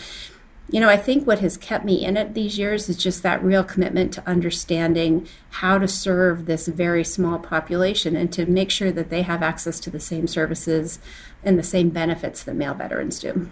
you 0.71 0.81
know, 0.81 0.89
I 0.89 0.97
think 0.97 1.27
what 1.27 1.41
has 1.41 1.57
kept 1.57 1.85
me 1.85 2.05
in 2.05 2.17
it 2.17 2.35
these 2.35 2.59
years 2.59 2.89
is 2.89 2.97
just 2.97 3.23
that 3.23 3.43
real 3.43 3.65
commitment 3.65 4.13
to 4.15 4.29
understanding 4.29 5.27
how 5.51 5.79
to 5.79 5.89
serve 5.89 6.47
this 6.47 6.69
very 6.69 7.05
small 7.05 7.39
population 7.39 8.17
and 8.17 8.33
to 8.33 8.47
make 8.47 8.71
sure 8.71 8.93
that 8.93 9.11
they 9.11 9.23
have 9.23 9.43
access 9.43 9.81
to 9.81 9.91
the 9.91 10.01
same 10.01 10.27
services 10.27 11.01
and 11.43 11.59
the 11.59 11.63
same 11.63 11.91
benefits 11.91 12.45
that 12.45 12.55
male 12.55 12.75
veterans 12.75 13.19
do. 13.19 13.51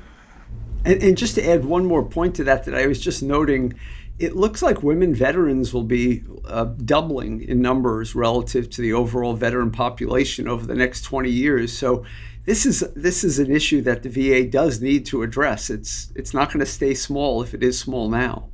And, 0.85 1.03
and, 1.03 1.19
just 1.19 1.35
to 1.35 1.47
add 1.47 1.65
one 1.65 1.85
more 1.87 2.05
point 2.05 2.37
to 2.37 2.45
that, 2.45 2.65
that 2.65 2.75
I 2.75 2.87
was 2.87 3.01
just 3.01 3.21
noting 3.21 3.75
it 4.19 4.37
looks 4.37 4.63
like 4.63 4.83
women 4.83 5.15
veterans 5.15 5.73
will 5.73 5.85
be 5.85 6.25
uh, 6.45 6.65
doubling 6.65 7.43
in 7.43 7.63
numbers 7.63 8.15
relative 8.15 8.69
to 8.71 8.83
the 8.83 8.93
overall 8.93 9.35
veteran 9.35 9.71
population 9.71 10.49
over 10.49 10.67
the 10.67 10.75
next 10.75 11.03
20 11.03 11.31
years. 11.31 11.73
So 11.73 12.05
this 12.45 12.67
is 12.67 12.81
this 12.97 13.25
is 13.25 13.39
an 13.39 13.51
issue 13.51 13.83
that 13.83 14.03
the 14.03 14.09
VA 14.09 14.49
does 14.49 14.81
need 14.81 15.07
to 15.07 15.23
address. 15.23 15.71
It's 15.71 16.11
it's 16.17 16.35
not 16.35 16.49
going 16.49 16.61
to 16.61 16.67
stay 16.67 16.95
small 16.95 17.43
if 17.43 17.55
it 17.55 17.63
is 17.63 17.79
small 17.79 18.09
now. 18.09 18.49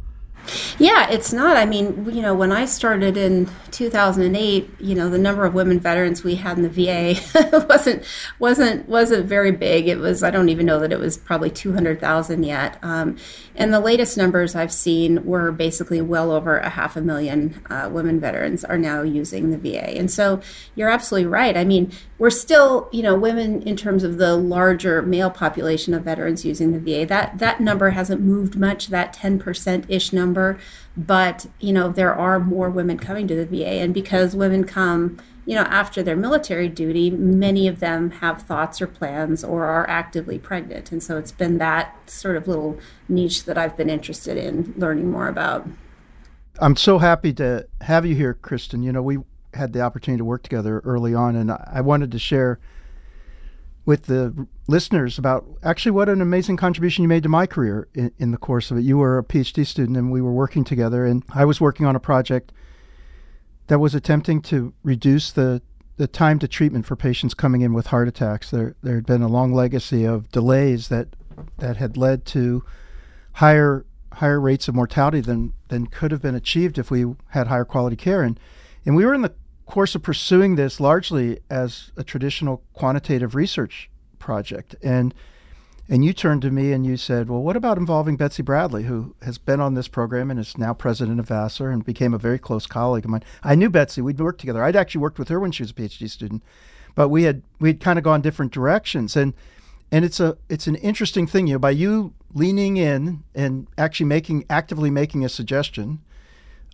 Yeah, 0.79 1.09
it's 1.11 1.33
not. 1.33 1.57
I 1.57 1.65
mean, 1.65 2.11
you 2.11 2.23
know, 2.23 2.35
when 2.35 2.53
I 2.53 2.67
started 2.67 3.17
in 3.17 3.49
2008, 3.71 4.71
you 4.79 4.95
know, 4.95 5.09
the 5.09 5.19
number 5.19 5.45
of 5.45 5.55
women 5.55 5.81
veterans 5.81 6.23
we 6.23 6.35
had 6.35 6.59
in 6.59 6.63
the 6.63 6.69
VA 6.69 7.67
wasn't 7.69 8.05
wasn't 8.39 8.89
wasn't 8.89 9.27
very 9.27 9.53
big. 9.53 9.89
It 9.89 9.99
was 9.99 10.23
I 10.23 10.31
don't 10.31 10.49
even 10.49 10.67
know 10.67 10.81
that 10.81 10.93
it 10.93 10.99
was 10.99 11.17
probably 11.17 11.51
200,000 11.51 12.43
yet. 12.43 12.79
Um, 12.83 13.17
and 13.57 13.73
the 13.73 13.81
latest 13.81 14.17
numbers 14.17 14.55
I've 14.55 14.73
seen 14.73 15.25
were 15.25 15.53
basically 15.53 16.01
well 16.01 16.31
over 16.33 16.59
a 16.59 16.69
half 16.69 16.97
a 16.97 17.01
million 17.01 17.63
uh, 17.71 17.89
women 17.93 18.21
veterans 18.21 18.65
are 18.65 18.79
now 18.79 19.03
using 19.03 19.51
the 19.51 19.59
VA. 19.59 19.97
And 19.97 20.11
so 20.11 20.41
you're 20.75 20.91
absolutely 20.91 21.29
right. 21.29 21.57
I 21.57 21.65
mean, 21.65 21.93
we're 22.19 22.31
still, 22.31 22.89
you 22.93 23.03
know, 23.03 23.17
women 23.17 23.63
in 23.63 23.77
terms 23.77 24.05
of 24.05 24.19
the 24.19 24.37
larger 24.37 25.03
male 25.03 25.31
population 25.31 25.95
of 25.95 26.05
veterans 26.05 26.45
using 26.45 26.73
the 26.73 26.79
VA. 26.79 27.07
That 27.07 27.39
that 27.39 27.61
number 27.61 27.91
hasn't 27.91 28.21
moved 28.21 28.57
much. 28.57 28.89
That 28.89 29.15
10% 29.15 29.85
ish 29.89 30.13
number 30.13 30.59
but 30.97 31.47
you 31.61 31.73
know 31.73 31.89
there 31.89 32.15
are 32.15 32.39
more 32.39 32.71
women 32.71 32.99
coming 32.99 33.27
to 33.29 33.35
the 33.35 33.47
VA, 33.47 33.81
and 33.81 33.93
because 33.93 34.37
women 34.37 34.65
come, 34.65 35.19
you 35.45 35.55
know, 35.55 35.63
after 35.63 36.03
their 36.03 36.17
military 36.17 36.69
duty, 36.69 37.11
many 37.11 37.67
of 37.67 37.81
them 37.81 38.11
have 38.13 38.43
thoughts 38.43 38.81
or 38.81 38.87
plans 38.87 39.43
or 39.43 39.65
are 39.65 39.89
actively 39.89 40.39
pregnant, 40.39 40.93
and 40.93 41.03
so 41.03 41.17
it's 41.19 41.33
been 41.33 41.59
that 41.59 41.97
sort 42.09 42.37
of 42.37 42.47
little 42.47 42.79
niche 43.09 43.45
that 43.45 43.59
I've 43.59 43.77
been 43.77 43.91
interested 43.91 44.37
in 44.37 44.75
learning 44.77 45.11
more 45.11 45.29
about. 45.29 45.67
I'm 46.61 46.77
so 46.77 46.99
happy 46.99 47.33
to 47.35 47.67
have 47.81 48.07
you 48.07 48.15
here, 48.15 48.35
Kristin. 48.35 48.85
You 48.85 48.93
know, 48.93 49.03
we 49.03 49.19
had 49.55 49.73
the 49.73 49.81
opportunity 49.81 50.19
to 50.19 50.25
work 50.25 50.43
together 50.43 50.81
early 50.85 51.15
on, 51.15 51.37
and 51.37 51.51
I 51.51 51.81
wanted 51.81 52.11
to 52.13 52.19
share 52.19 52.59
with 53.87 54.05
the 54.05 54.47
listeners 54.67 55.19
about 55.19 55.45
actually 55.63 55.93
what 55.93 56.09
an 56.09 56.23
amazing 56.23 56.57
contribution 56.57 57.03
you 57.03 57.09
made 57.09 57.23
to 57.23 57.29
my 57.29 57.47
career 57.47 57.87
in, 57.95 58.11
in, 58.19 58.31
the 58.31 58.39
course 58.39 58.71
of 58.71 58.79
it. 58.79 58.81
You 58.81 58.97
were 58.97 59.19
a 59.19 59.25
PhD 59.25 59.67
student 59.67 59.99
and 59.99 60.11
we 60.11 60.23
were 60.23 60.33
working 60.33 60.65
together, 60.65 61.05
and 61.05 61.23
I 61.35 61.45
was 61.45 61.61
working 61.61 61.85
on 61.85 61.95
a 61.95 62.01
project 62.01 62.51
that 63.67 63.79
was 63.79 63.95
attempting 63.95 64.41
to 64.43 64.73
reduce 64.83 65.31
the, 65.31 65.61
the 65.97 66.07
time 66.07 66.39
to 66.39 66.49
treatment 66.49 66.87
for 66.87 66.97
patients 66.97 67.35
coming 67.35 67.61
in 67.61 67.75
with 67.75 67.89
heart 67.89 68.09
attacks. 68.09 68.51
There, 68.51 68.75
there 68.83 68.95
had 68.95 69.07
been 69.07 69.23
a 69.23 69.29
long 69.29 69.53
legacy 69.53 70.05
of 70.05 70.31
delays 70.31 70.89
that, 70.89 71.09
that 71.59 71.77
had 71.77 71.97
led 71.97 72.25
to 72.27 72.65
higher 73.35 73.85
higher 74.15 74.41
rates 74.41 74.69
of 74.69 74.75
mortality 74.75 75.21
than, 75.21 75.53
than 75.69 75.87
could 75.87 76.11
have 76.11 76.23
been 76.23 76.35
achieved 76.35 76.79
if 76.79 76.91
we 76.91 77.05
had 77.29 77.49
higher 77.49 77.65
quality 77.65 77.97
care. 77.97 78.23
And, 78.23 78.39
and 78.87 78.97
we 78.97 79.05
were 79.05 79.15
in 79.15 79.23
the 79.23 79.35
course 79.67 79.95
of 79.95 80.03
pursuing 80.03 80.57
this 80.57 80.81
largely 80.81 81.41
as 81.51 81.91
a 81.97 82.05
traditional 82.05 82.63
quantitative 82.73 83.35
research 83.35 83.91
project. 84.19 84.77
And 84.83 85.15
and 85.87 86.03
you 86.03 86.15
turned 86.15 86.41
to 86.43 86.51
me 86.51 86.73
and 86.73 86.87
you 86.87 86.97
said, 86.97 87.29
"Well, 87.29 87.43
what 87.43 87.57
about 87.57 87.77
involving 87.77 88.17
Betsy 88.17 88.43
Bradley, 88.43 88.85
who 88.85 89.15
has 89.21 89.37
been 89.37 89.61
on 89.61 89.75
this 89.75 89.87
program 89.87 90.31
and 90.31 90.41
is 90.41 90.57
now 90.57 90.73
president 90.73 91.21
of 91.21 91.29
Vassar 91.29 91.71
and 91.71 91.85
became 91.85 92.15
a 92.15 92.19
very 92.19 92.39
close 92.39 92.67
colleague 92.67 93.05
of 93.05 93.11
mine?" 93.11 93.25
I 93.43 93.55
knew 93.55 93.69
Betsy; 93.69 94.01
we'd 94.01 94.19
worked 94.19 94.41
together. 94.41 94.63
I'd 94.63 94.77
actually 94.77 95.03
worked 95.03 95.19
with 95.19 95.29
her 95.29 95.39
when 95.39 95.53
she 95.53 95.63
was 95.63 95.71
a 95.71 95.75
PhD 95.75 96.09
student, 96.09 96.43
but 96.95 97.11
we 97.11 97.25
had 97.25 97.43
we'd 97.61 97.81
kind 97.81 97.99
of 97.99 98.05
gone 98.05 98.23
different 98.23 98.53
directions. 98.53 99.15
And 99.15 99.35
and 99.93 100.05
it's 100.05 100.21
a 100.21 100.39
it's 100.49 100.67
an 100.67 100.77
interesting 100.77 101.27
thing, 101.27 101.47
you 101.47 101.55
know, 101.55 101.59
by 101.59 101.71
you 101.71 102.15
leaning 102.33 102.77
in 102.77 103.23
and 103.35 103.67
actually 103.77 104.07
making 104.07 104.45
actively 104.49 104.91
making 104.91 105.25
a 105.25 105.29
suggestion 105.29 106.01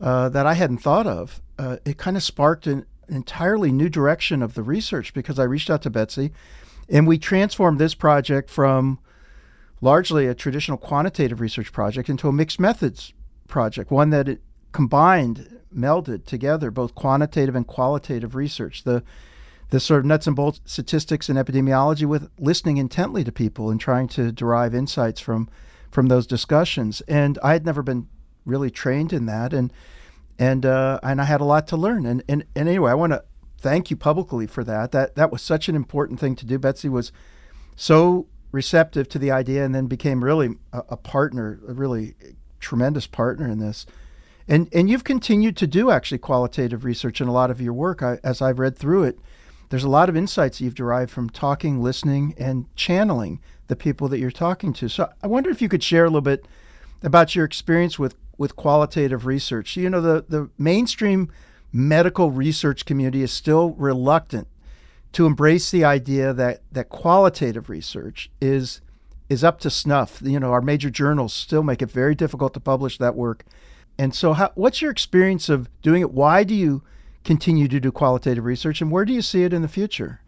uh, 0.00 0.28
that 0.30 0.46
I 0.46 0.54
hadn't 0.54 0.78
thought 0.78 1.06
of. 1.06 1.40
Uh, 1.58 1.76
it 1.84 1.98
kind 1.98 2.16
of 2.16 2.22
sparked 2.22 2.66
an 2.66 2.86
entirely 3.08 3.70
new 3.72 3.88
direction 3.88 4.42
of 4.42 4.54
the 4.54 4.62
research 4.62 5.12
because 5.12 5.38
I 5.38 5.44
reached 5.44 5.70
out 5.70 5.82
to 5.82 5.90
Betsy, 5.90 6.32
and 6.88 7.06
we 7.06 7.18
transformed 7.18 7.78
this 7.78 7.94
project 7.94 8.50
from 8.50 8.98
largely 9.80 10.26
a 10.26 10.34
traditional 10.34 10.78
quantitative 10.78 11.40
research 11.40 11.72
project 11.72 12.08
into 12.08 12.28
a 12.28 12.32
mixed 12.32 12.60
methods 12.60 13.12
project, 13.48 13.90
one 13.90 14.10
that 14.10 14.28
it 14.28 14.40
combined, 14.72 15.60
melded 15.74 16.24
together 16.24 16.70
both 16.70 16.94
quantitative 16.94 17.54
and 17.54 17.66
qualitative 17.66 18.34
research. 18.34 18.84
The 18.84 19.02
the 19.70 19.78
sort 19.78 20.00
of 20.00 20.06
nuts 20.06 20.26
and 20.26 20.34
bolts 20.34 20.60
statistics 20.64 21.28
and 21.28 21.38
epidemiology 21.38 22.04
with 22.04 22.28
listening 22.40 22.76
intently 22.76 23.22
to 23.22 23.30
people 23.30 23.70
and 23.70 23.80
trying 23.80 24.08
to 24.08 24.32
derive 24.32 24.74
insights 24.74 25.20
from 25.20 25.48
from 25.90 26.06
those 26.06 26.26
discussions. 26.26 27.00
And 27.02 27.38
I 27.42 27.52
had 27.52 27.64
never 27.64 27.82
been 27.82 28.08
really 28.44 28.70
trained 28.70 29.12
in 29.12 29.26
that, 29.26 29.52
and 29.52 29.72
and 30.38 30.64
uh, 30.64 31.00
and 31.02 31.20
I 31.20 31.24
had 31.24 31.40
a 31.40 31.44
lot 31.44 31.66
to 31.68 31.76
learn. 31.76 32.06
And 32.06 32.22
and, 32.28 32.44
and 32.54 32.68
anyway, 32.68 32.90
I 32.90 32.94
want 32.94 33.12
to 33.12 33.24
thank 33.58 33.90
you 33.90 33.96
publicly 33.96 34.46
for 34.46 34.64
that. 34.64 34.92
That 34.92 35.14
that 35.16 35.30
was 35.30 35.42
such 35.42 35.68
an 35.68 35.74
important 35.76 36.20
thing 36.20 36.36
to 36.36 36.46
do. 36.46 36.58
Betsy 36.58 36.88
was 36.88 37.12
so 37.76 38.26
receptive 38.52 39.08
to 39.10 39.18
the 39.18 39.30
idea, 39.30 39.64
and 39.64 39.74
then 39.74 39.86
became 39.86 40.24
really 40.24 40.56
a, 40.72 40.82
a 40.90 40.96
partner, 40.96 41.60
a 41.68 41.72
really 41.72 42.14
tremendous 42.58 43.06
partner 43.06 43.48
in 43.48 43.58
this. 43.58 43.86
And 44.48 44.68
and 44.72 44.90
you've 44.90 45.04
continued 45.04 45.56
to 45.58 45.66
do 45.66 45.90
actually 45.90 46.18
qualitative 46.18 46.84
research 46.84 47.20
in 47.20 47.28
a 47.28 47.32
lot 47.32 47.50
of 47.50 47.60
your 47.60 47.72
work. 47.72 48.02
I, 48.02 48.18
as 48.24 48.42
I've 48.42 48.58
read 48.58 48.76
through 48.76 49.04
it, 49.04 49.18
there's 49.68 49.84
a 49.84 49.88
lot 49.88 50.08
of 50.08 50.16
insights 50.16 50.60
you've 50.60 50.74
derived 50.74 51.10
from 51.10 51.30
talking, 51.30 51.80
listening, 51.80 52.34
and 52.36 52.66
channeling 52.74 53.40
the 53.68 53.76
people 53.76 54.08
that 54.08 54.18
you're 54.18 54.32
talking 54.32 54.72
to. 54.74 54.88
So 54.88 55.08
I 55.22 55.28
wonder 55.28 55.48
if 55.48 55.62
you 55.62 55.68
could 55.68 55.82
share 55.82 56.04
a 56.04 56.08
little 56.08 56.20
bit 56.20 56.46
about 57.02 57.36
your 57.36 57.44
experience 57.44 57.98
with 57.98 58.16
with 58.40 58.56
qualitative 58.56 59.26
research. 59.26 59.76
You 59.76 59.90
know, 59.90 60.00
the, 60.00 60.24
the 60.26 60.48
mainstream 60.56 61.30
medical 61.74 62.30
research 62.30 62.86
community 62.86 63.22
is 63.22 63.30
still 63.30 63.72
reluctant 63.72 64.48
to 65.12 65.26
embrace 65.26 65.70
the 65.70 65.84
idea 65.84 66.32
that, 66.32 66.62
that 66.72 66.88
qualitative 66.88 67.68
research 67.68 68.30
is 68.40 68.80
is 69.28 69.44
up 69.44 69.60
to 69.60 69.70
snuff. 69.70 70.22
You 70.24 70.40
know, 70.40 70.52
our 70.52 70.62
major 70.62 70.88
journals 70.88 71.34
still 71.34 71.62
make 71.62 71.82
it 71.82 71.90
very 71.90 72.14
difficult 72.14 72.54
to 72.54 72.60
publish 72.60 72.96
that 72.96 73.14
work. 73.14 73.44
And 73.98 74.14
so, 74.14 74.32
how, 74.32 74.52
what's 74.54 74.80
your 74.80 74.90
experience 74.90 75.50
of 75.50 75.68
doing 75.82 76.00
it? 76.00 76.10
Why 76.10 76.42
do 76.42 76.54
you 76.54 76.82
continue 77.24 77.68
to 77.68 77.78
do 77.78 77.92
qualitative 77.92 78.46
research, 78.46 78.80
and 78.80 78.90
where 78.90 79.04
do 79.04 79.12
you 79.12 79.22
see 79.22 79.44
it 79.44 79.52
in 79.52 79.60
the 79.60 79.68
future? 79.68 80.19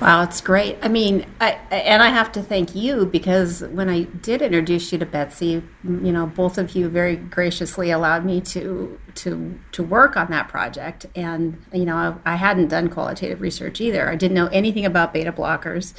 Wow, 0.00 0.22
it's 0.22 0.40
great. 0.40 0.78
I 0.82 0.88
mean, 0.88 1.26
I, 1.40 1.58
and 1.70 2.02
I 2.02 2.08
have 2.08 2.30
to 2.32 2.42
thank 2.42 2.74
you 2.74 3.06
because 3.06 3.62
when 3.62 3.88
I 3.88 4.02
did 4.02 4.42
introduce 4.42 4.92
you 4.92 4.98
to 4.98 5.06
Betsy, 5.06 5.62
you 5.84 6.12
know, 6.12 6.26
both 6.26 6.58
of 6.58 6.76
you 6.76 6.88
very 6.88 7.16
graciously 7.16 7.90
allowed 7.90 8.24
me 8.24 8.40
to 8.42 8.98
to 9.16 9.58
to 9.72 9.82
work 9.82 10.16
on 10.16 10.30
that 10.30 10.48
project. 10.48 11.06
And 11.16 11.62
you 11.72 11.84
know, 11.84 12.20
I, 12.24 12.32
I 12.32 12.36
hadn't 12.36 12.68
done 12.68 12.88
qualitative 12.88 13.40
research 13.40 13.80
either. 13.80 14.08
I 14.08 14.14
didn't 14.14 14.34
know 14.34 14.48
anything 14.48 14.84
about 14.84 15.12
beta 15.12 15.32
blockers. 15.32 15.94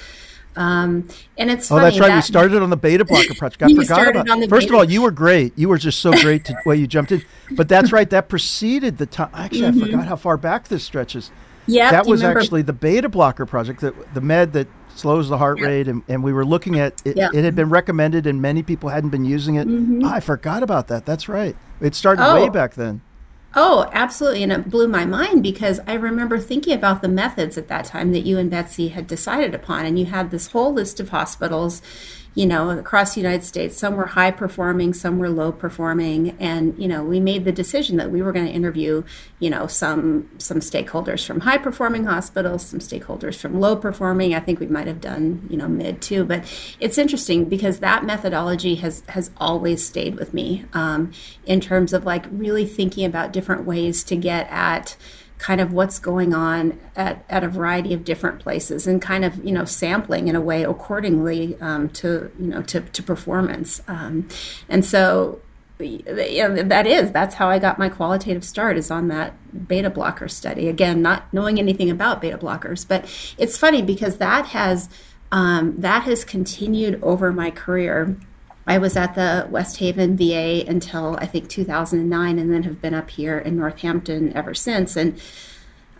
Um, 0.56 1.08
and 1.38 1.50
it's 1.50 1.72
oh, 1.72 1.80
that's 1.80 2.00
right. 2.00 2.08
That, 2.08 2.16
we 2.16 2.22
started 2.22 2.62
on 2.62 2.70
the 2.70 2.78
beta 2.78 3.06
blocker 3.06 3.34
project. 3.36 3.64
I 3.72 3.74
forgot 3.74 4.08
about. 4.16 4.50
First 4.50 4.70
of 4.70 4.76
all, 4.76 4.84
you 4.84 5.02
were 5.02 5.12
great. 5.12 5.58
You 5.58 5.70
were 5.70 5.78
just 5.78 6.00
so 6.00 6.12
great 6.12 6.46
to 6.46 6.56
way 6.66 6.76
you 6.76 6.88
jumped 6.88 7.12
in. 7.12 7.24
But 7.52 7.70
that's 7.70 7.92
right. 7.92 8.10
That 8.10 8.30
preceded 8.30 8.98
the 8.98 9.06
time. 9.06 9.30
Actually, 9.34 9.62
mm-hmm. 9.62 9.84
I 9.84 9.86
forgot 9.86 10.08
how 10.08 10.16
far 10.16 10.38
back 10.38 10.68
this 10.68 10.84
stretches. 10.84 11.32
Yeah, 11.70 11.92
that 11.92 12.06
was 12.06 12.24
actually 12.24 12.62
the 12.62 12.74
beta 12.74 13.10
blocker 13.10 13.46
project, 13.46 13.82
that 13.82 14.14
the 14.14 14.22
med 14.22 14.54
that 14.54 14.68
slows 14.96 15.30
the 15.30 15.38
heart 15.38 15.60
yep. 15.60 15.68
rate, 15.68 15.88
and, 15.88 16.04
and 16.08 16.24
we 16.24 16.34
were 16.34 16.46
looking 16.46 16.80
at 16.80 17.02
it. 17.06 17.18
Yep. 17.18 17.34
It 17.34 17.44
had 17.44 17.56
been 17.56 17.70
recommended, 17.70 18.28
and 18.28 18.42
many 18.42 18.64
people 18.64 18.90
hadn't 18.90 19.12
been 19.12 19.26
using 19.26 19.56
it. 19.56 19.68
Mm-hmm. 19.68 20.04
Oh, 20.04 20.10
I 20.10 20.20
forgot 20.20 20.64
about 20.64 20.88
that. 20.90 21.06
That's 21.06 21.30
right. 21.30 21.56
It 21.80 21.96
started 21.96 22.26
oh. 22.26 22.42
way 22.42 22.50
back 22.50 22.76
then. 22.76 23.02
Oh, 23.56 23.90
absolutely. 23.94 24.44
And 24.44 24.52
it 24.52 24.70
blew 24.70 24.88
my 24.88 25.06
mind 25.06 25.42
because 25.42 25.80
I 25.88 25.94
remember 25.94 26.38
thinking 26.38 26.74
about 26.74 27.02
the 27.02 27.08
methods 27.08 27.58
at 27.58 27.68
that 27.68 27.86
time 27.86 28.12
that 28.12 28.20
you 28.20 28.38
and 28.38 28.50
Betsy 28.50 28.90
had 28.90 29.08
decided 29.08 29.56
upon. 29.56 29.86
And 29.86 29.98
you 29.98 30.06
had 30.06 30.30
this 30.30 30.48
whole 30.48 30.72
list 30.72 31.00
of 31.00 31.10
hospitals 31.10 31.82
you 32.40 32.46
know, 32.46 32.70
across 32.70 33.16
the 33.16 33.20
United 33.20 33.44
States. 33.44 33.78
Some 33.78 33.98
were 33.98 34.06
high 34.06 34.32
performing, 34.32 34.94
some 34.94 35.20
were 35.20 35.30
low 35.30 35.52
performing, 35.52 36.38
and 36.40 36.74
you 36.82 36.88
know, 36.88 37.04
we 37.04 37.20
made 37.20 37.44
the 37.44 37.52
decision 37.52 37.98
that 37.98 38.12
we 38.12 38.22
were 38.22 38.32
going 38.32 38.46
to 38.46 38.52
interview, 38.52 39.04
you 39.40 39.50
know, 39.50 39.68
some 39.68 40.30
some 40.38 40.62
stakeholders 40.62 41.26
from 41.26 41.42
high 41.42 41.58
performing 41.58 42.06
hospitals, 42.06 42.66
some 42.66 42.80
stakeholders 42.80 43.36
from 43.36 43.60
low 43.60 43.76
performing. 43.76 44.34
I 44.34 44.40
think 44.40 44.62
we 44.62 44.68
might 44.68 44.88
have 44.88 45.02
done, 45.02 45.48
you 45.50 45.58
know, 45.58 45.68
mid 45.68 46.02
too. 46.02 46.24
But 46.24 46.46
it's 46.80 46.98
interesting 46.98 47.44
because 47.44 47.80
that 47.80 48.06
methodology 48.06 48.76
has 48.76 49.04
has 49.10 49.32
always 49.36 49.86
stayed 49.86 50.16
with 50.16 50.34
me 50.34 50.64
um, 50.72 51.12
in 51.46 51.60
terms 51.60 51.92
of 51.92 52.06
like 52.06 52.24
really 52.32 52.66
thinking 52.66 53.04
about 53.04 53.34
different 53.34 53.66
ways 53.66 54.02
to 54.06 54.16
get 54.16 54.48
at 54.50 54.96
kind 55.40 55.62
of 55.62 55.72
what's 55.72 56.00
going 56.00 56.34
on 56.34 56.78
at, 56.96 57.24
at 57.30 57.44
a 57.44 57.48
variety 57.48 57.94
of 57.94 58.04
different 58.04 58.40
places 58.40 58.86
and 58.86 59.02
kind 59.02 59.26
of 59.26 59.44
you 59.44 59.52
know 59.52 59.66
sampling 59.66 60.28
in 60.28 60.36
a 60.36 60.42
way 60.42 60.64
accordingly 60.64 61.58
um, 61.62 61.90
to 61.90 62.32
you 62.38 62.48
know 62.48 62.62
to, 62.62 62.82
to 62.82 63.02
performance. 63.02 63.82
Um, 63.88 64.28
and 64.68 64.86
so 64.86 65.40
you 65.80 66.04
know, 66.06 66.62
that 66.64 66.86
is 66.86 67.12
that's 67.12 67.36
how 67.36 67.50
I 67.50 67.58
got 67.58 67.80
my 67.80 67.88
qualitative 67.88 68.44
start 68.44 68.78
is 68.78 68.92
on 68.92 69.08
that 69.08 69.34
beta 69.68 69.90
blocker 69.90 70.28
study. 70.28 70.68
Again 70.68 71.02
not 71.02 71.34
knowing 71.34 71.58
anything 71.58 71.90
about 71.90 72.22
beta 72.22 72.38
blockers 72.38 72.88
but 72.88 73.10
it's 73.38 73.58
funny 73.58 73.82
because 73.82 74.18
that 74.18 74.48
has 74.48 74.90
um, 75.32 75.80
that 75.80 76.04
has 76.04 76.26
continued 76.26 77.02
over 77.02 77.32
my 77.32 77.50
career 77.50 78.18
I 78.70 78.78
was 78.78 78.96
at 78.96 79.16
the 79.16 79.48
West 79.50 79.78
Haven 79.78 80.16
VA 80.16 80.64
until 80.68 81.18
I 81.18 81.26
think 81.26 81.50
2009, 81.50 82.38
and 82.38 82.54
then 82.54 82.64
have 82.64 82.80
been 82.80 82.94
up 82.94 83.10
here 83.10 83.40
in 83.40 83.58
Northampton 83.58 84.32
ever 84.38 84.54
since. 84.54 84.96
And 84.96 85.20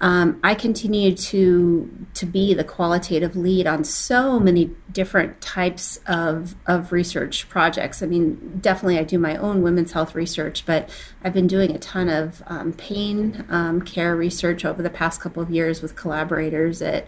um, 0.02 0.40
I 0.44 0.54
continue 0.54 1.16
to 1.16 2.08
to 2.14 2.26
be 2.28 2.54
the 2.54 2.64
qualitative 2.64 3.36
lead 3.36 3.66
on 3.66 3.84
so 3.84 4.40
many 4.40 4.70
different 4.92 5.42
types 5.42 6.00
of 6.06 6.56
of 6.68 6.92
research 6.92 7.50
projects. 7.50 8.04
I 8.04 8.06
mean, 8.06 8.60
definitely 8.62 9.00
I 9.00 9.04
do 9.04 9.18
my 9.18 9.36
own 9.36 9.64
women's 9.64 9.92
health 9.92 10.14
research, 10.14 10.64
but 10.68 10.90
I've 11.24 11.34
been 11.34 11.48
doing 11.48 11.76
a 11.76 11.80
ton 11.80 12.08
of 12.08 12.44
um, 12.46 12.74
pain 12.74 13.46
um, 13.50 13.82
care 13.82 14.16
research 14.16 14.64
over 14.64 14.84
the 14.84 14.92
past 14.92 15.22
couple 15.22 15.42
of 15.42 15.50
years 15.50 15.82
with 15.82 15.96
collaborators 15.96 16.84
at 16.84 17.08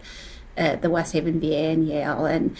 at 0.56 0.82
the 0.82 0.90
West 0.90 1.12
Haven 1.12 1.40
VA 1.40 1.68
and 1.70 1.86
Yale, 1.86 2.26
and 2.26 2.56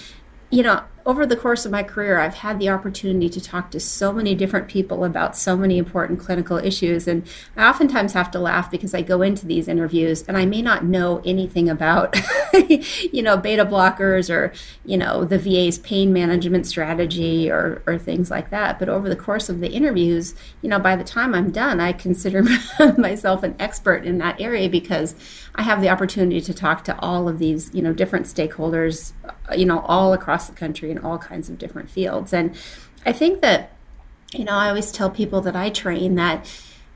you 0.52 0.62
know, 0.62 0.84
over 1.04 1.26
the 1.26 1.36
course 1.36 1.64
of 1.64 1.72
my 1.72 1.82
career, 1.82 2.20
I've 2.20 2.34
had 2.34 2.58
the 2.58 2.68
opportunity 2.68 3.28
to 3.28 3.40
talk 3.40 3.70
to 3.72 3.80
so 3.80 4.12
many 4.12 4.34
different 4.34 4.68
people 4.68 5.04
about 5.04 5.36
so 5.36 5.56
many 5.56 5.76
important 5.76 6.20
clinical 6.20 6.58
issues. 6.58 7.08
And 7.08 7.26
I 7.56 7.68
oftentimes 7.68 8.12
have 8.12 8.30
to 8.32 8.38
laugh 8.38 8.70
because 8.70 8.94
I 8.94 9.02
go 9.02 9.20
into 9.20 9.44
these 9.44 9.66
interviews 9.66 10.22
and 10.28 10.36
I 10.36 10.46
may 10.46 10.62
not 10.62 10.84
know 10.84 11.20
anything 11.24 11.68
about, 11.68 12.16
you 13.12 13.22
know, 13.22 13.36
beta 13.36 13.64
blockers 13.64 14.30
or, 14.30 14.52
you 14.84 14.96
know, 14.96 15.24
the 15.24 15.38
VA's 15.38 15.78
pain 15.78 16.12
management 16.12 16.66
strategy 16.66 17.50
or, 17.50 17.82
or 17.86 17.98
things 17.98 18.30
like 18.30 18.50
that. 18.50 18.78
But 18.78 18.88
over 18.88 19.08
the 19.08 19.16
course 19.16 19.48
of 19.48 19.58
the 19.58 19.70
interviews, 19.70 20.36
you 20.60 20.68
know, 20.68 20.78
by 20.78 20.94
the 20.94 21.04
time 21.04 21.34
I'm 21.34 21.50
done, 21.50 21.80
I 21.80 21.92
consider 21.92 22.44
myself 22.96 23.42
an 23.42 23.56
expert 23.58 24.04
in 24.04 24.18
that 24.18 24.40
area 24.40 24.68
because 24.68 25.16
I 25.56 25.62
have 25.62 25.80
the 25.80 25.88
opportunity 25.88 26.40
to 26.40 26.54
talk 26.54 26.84
to 26.84 26.98
all 27.00 27.28
of 27.28 27.38
these, 27.38 27.74
you 27.74 27.82
know, 27.82 27.92
different 27.92 28.26
stakeholders, 28.26 29.12
you 29.56 29.66
know, 29.66 29.80
all 29.80 30.12
across 30.12 30.46
the 30.46 30.54
country 30.54 30.91
in 30.92 30.98
all 30.98 31.18
kinds 31.18 31.48
of 31.48 31.58
different 31.58 31.90
fields. 31.90 32.32
And 32.32 32.54
I 33.04 33.12
think 33.12 33.40
that, 33.40 33.72
you 34.32 34.44
know, 34.44 34.52
I 34.52 34.68
always 34.68 34.92
tell 34.92 35.10
people 35.10 35.40
that 35.42 35.56
I 35.56 35.70
train 35.70 36.14
that, 36.14 36.50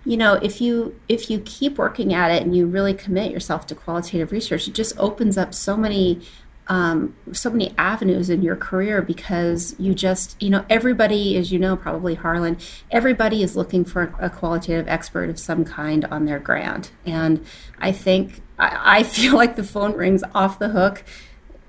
you 0.05 0.17
know, 0.17 0.35
if 0.35 0.61
you 0.61 0.99
if 1.09 1.29
you 1.29 1.41
keep 1.41 1.79
working 1.79 2.15
at 2.15 2.31
it 2.31 2.43
and 2.43 2.57
you 2.57 2.67
really 2.67 2.95
commit 2.95 3.33
yourself 3.33 3.67
to 3.67 3.75
qualitative 3.75 4.31
research, 4.31 4.69
it 4.69 4.75
just 4.75 4.97
opens 4.99 5.37
up 5.37 5.53
so 5.53 5.77
many 5.77 6.21
um, 6.69 7.15
so 7.33 7.51
many 7.51 7.73
avenues 7.79 8.29
in 8.29 8.43
your 8.43 8.57
career 8.57 9.01
because 9.01 9.77
you 9.79 9.95
just, 9.95 10.41
you 10.43 10.51
know, 10.51 10.65
everybody, 10.69 11.37
as 11.37 11.53
you 11.53 11.59
know, 11.59 11.77
probably 11.77 12.15
Harlan, 12.15 12.59
everybody 12.91 13.43
is 13.43 13.57
looking 13.57 13.85
for 13.85 14.15
a 14.19 14.29
qualitative 14.29 14.89
expert 14.89 15.31
of 15.31 15.39
some 15.39 15.65
kind 15.65 16.05
on 16.07 16.25
their 16.25 16.41
grant. 16.41 16.91
And 17.05 17.45
I 17.79 17.93
think, 17.93 18.43
I, 18.59 18.99
I 18.99 19.03
feel 19.05 19.35
like 19.35 19.57
the 19.57 19.65
phone 19.65 19.95
rings 19.95 20.23
off 20.35 20.59
the 20.59 20.71
hook 20.71 21.05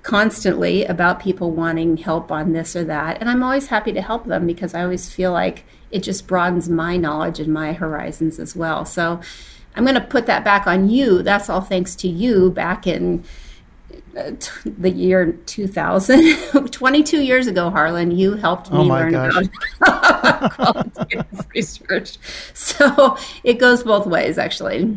constantly 0.08 0.86
about 0.86 1.20
people 1.20 1.50
wanting 1.50 1.98
help 1.98 2.32
on 2.32 2.52
this 2.54 2.74
or 2.74 2.82
that. 2.82 3.20
And 3.20 3.28
I'm 3.28 3.42
always 3.42 3.66
happy 3.66 3.92
to 3.92 4.00
help 4.00 4.24
them 4.24 4.46
because 4.46 4.72
I 4.72 4.82
always 4.82 5.12
feel 5.12 5.32
like 5.32 5.66
it 5.90 6.02
just 6.02 6.26
broadens 6.26 6.66
my 6.66 6.96
knowledge 6.96 7.38
and 7.38 7.52
my 7.52 7.74
horizons 7.74 8.38
as 8.38 8.56
well. 8.56 8.86
So 8.86 9.20
I'm 9.76 9.84
going 9.84 9.96
to 9.96 10.00
put 10.00 10.24
that 10.24 10.44
back 10.44 10.66
on 10.66 10.88
you. 10.88 11.22
That's 11.22 11.50
all 11.50 11.60
thanks 11.60 11.94
to 11.96 12.08
you 12.08 12.50
back 12.50 12.86
in 12.86 13.22
uh, 14.16 14.32
the 14.64 14.88
year 14.88 15.32
2000 15.44 16.36
22 16.70 17.22
years 17.22 17.46
ago 17.46 17.70
harlan 17.70 18.10
you 18.10 18.34
helped 18.34 18.70
me 18.70 18.78
oh 18.78 18.82
learn 18.82 19.12
gosh. 19.12 19.48
about 19.80 20.52
qualitative 20.54 21.46
research 21.54 22.18
so 22.54 23.16
it 23.44 23.54
goes 23.54 23.82
both 23.82 24.06
ways 24.06 24.38
actually 24.38 24.94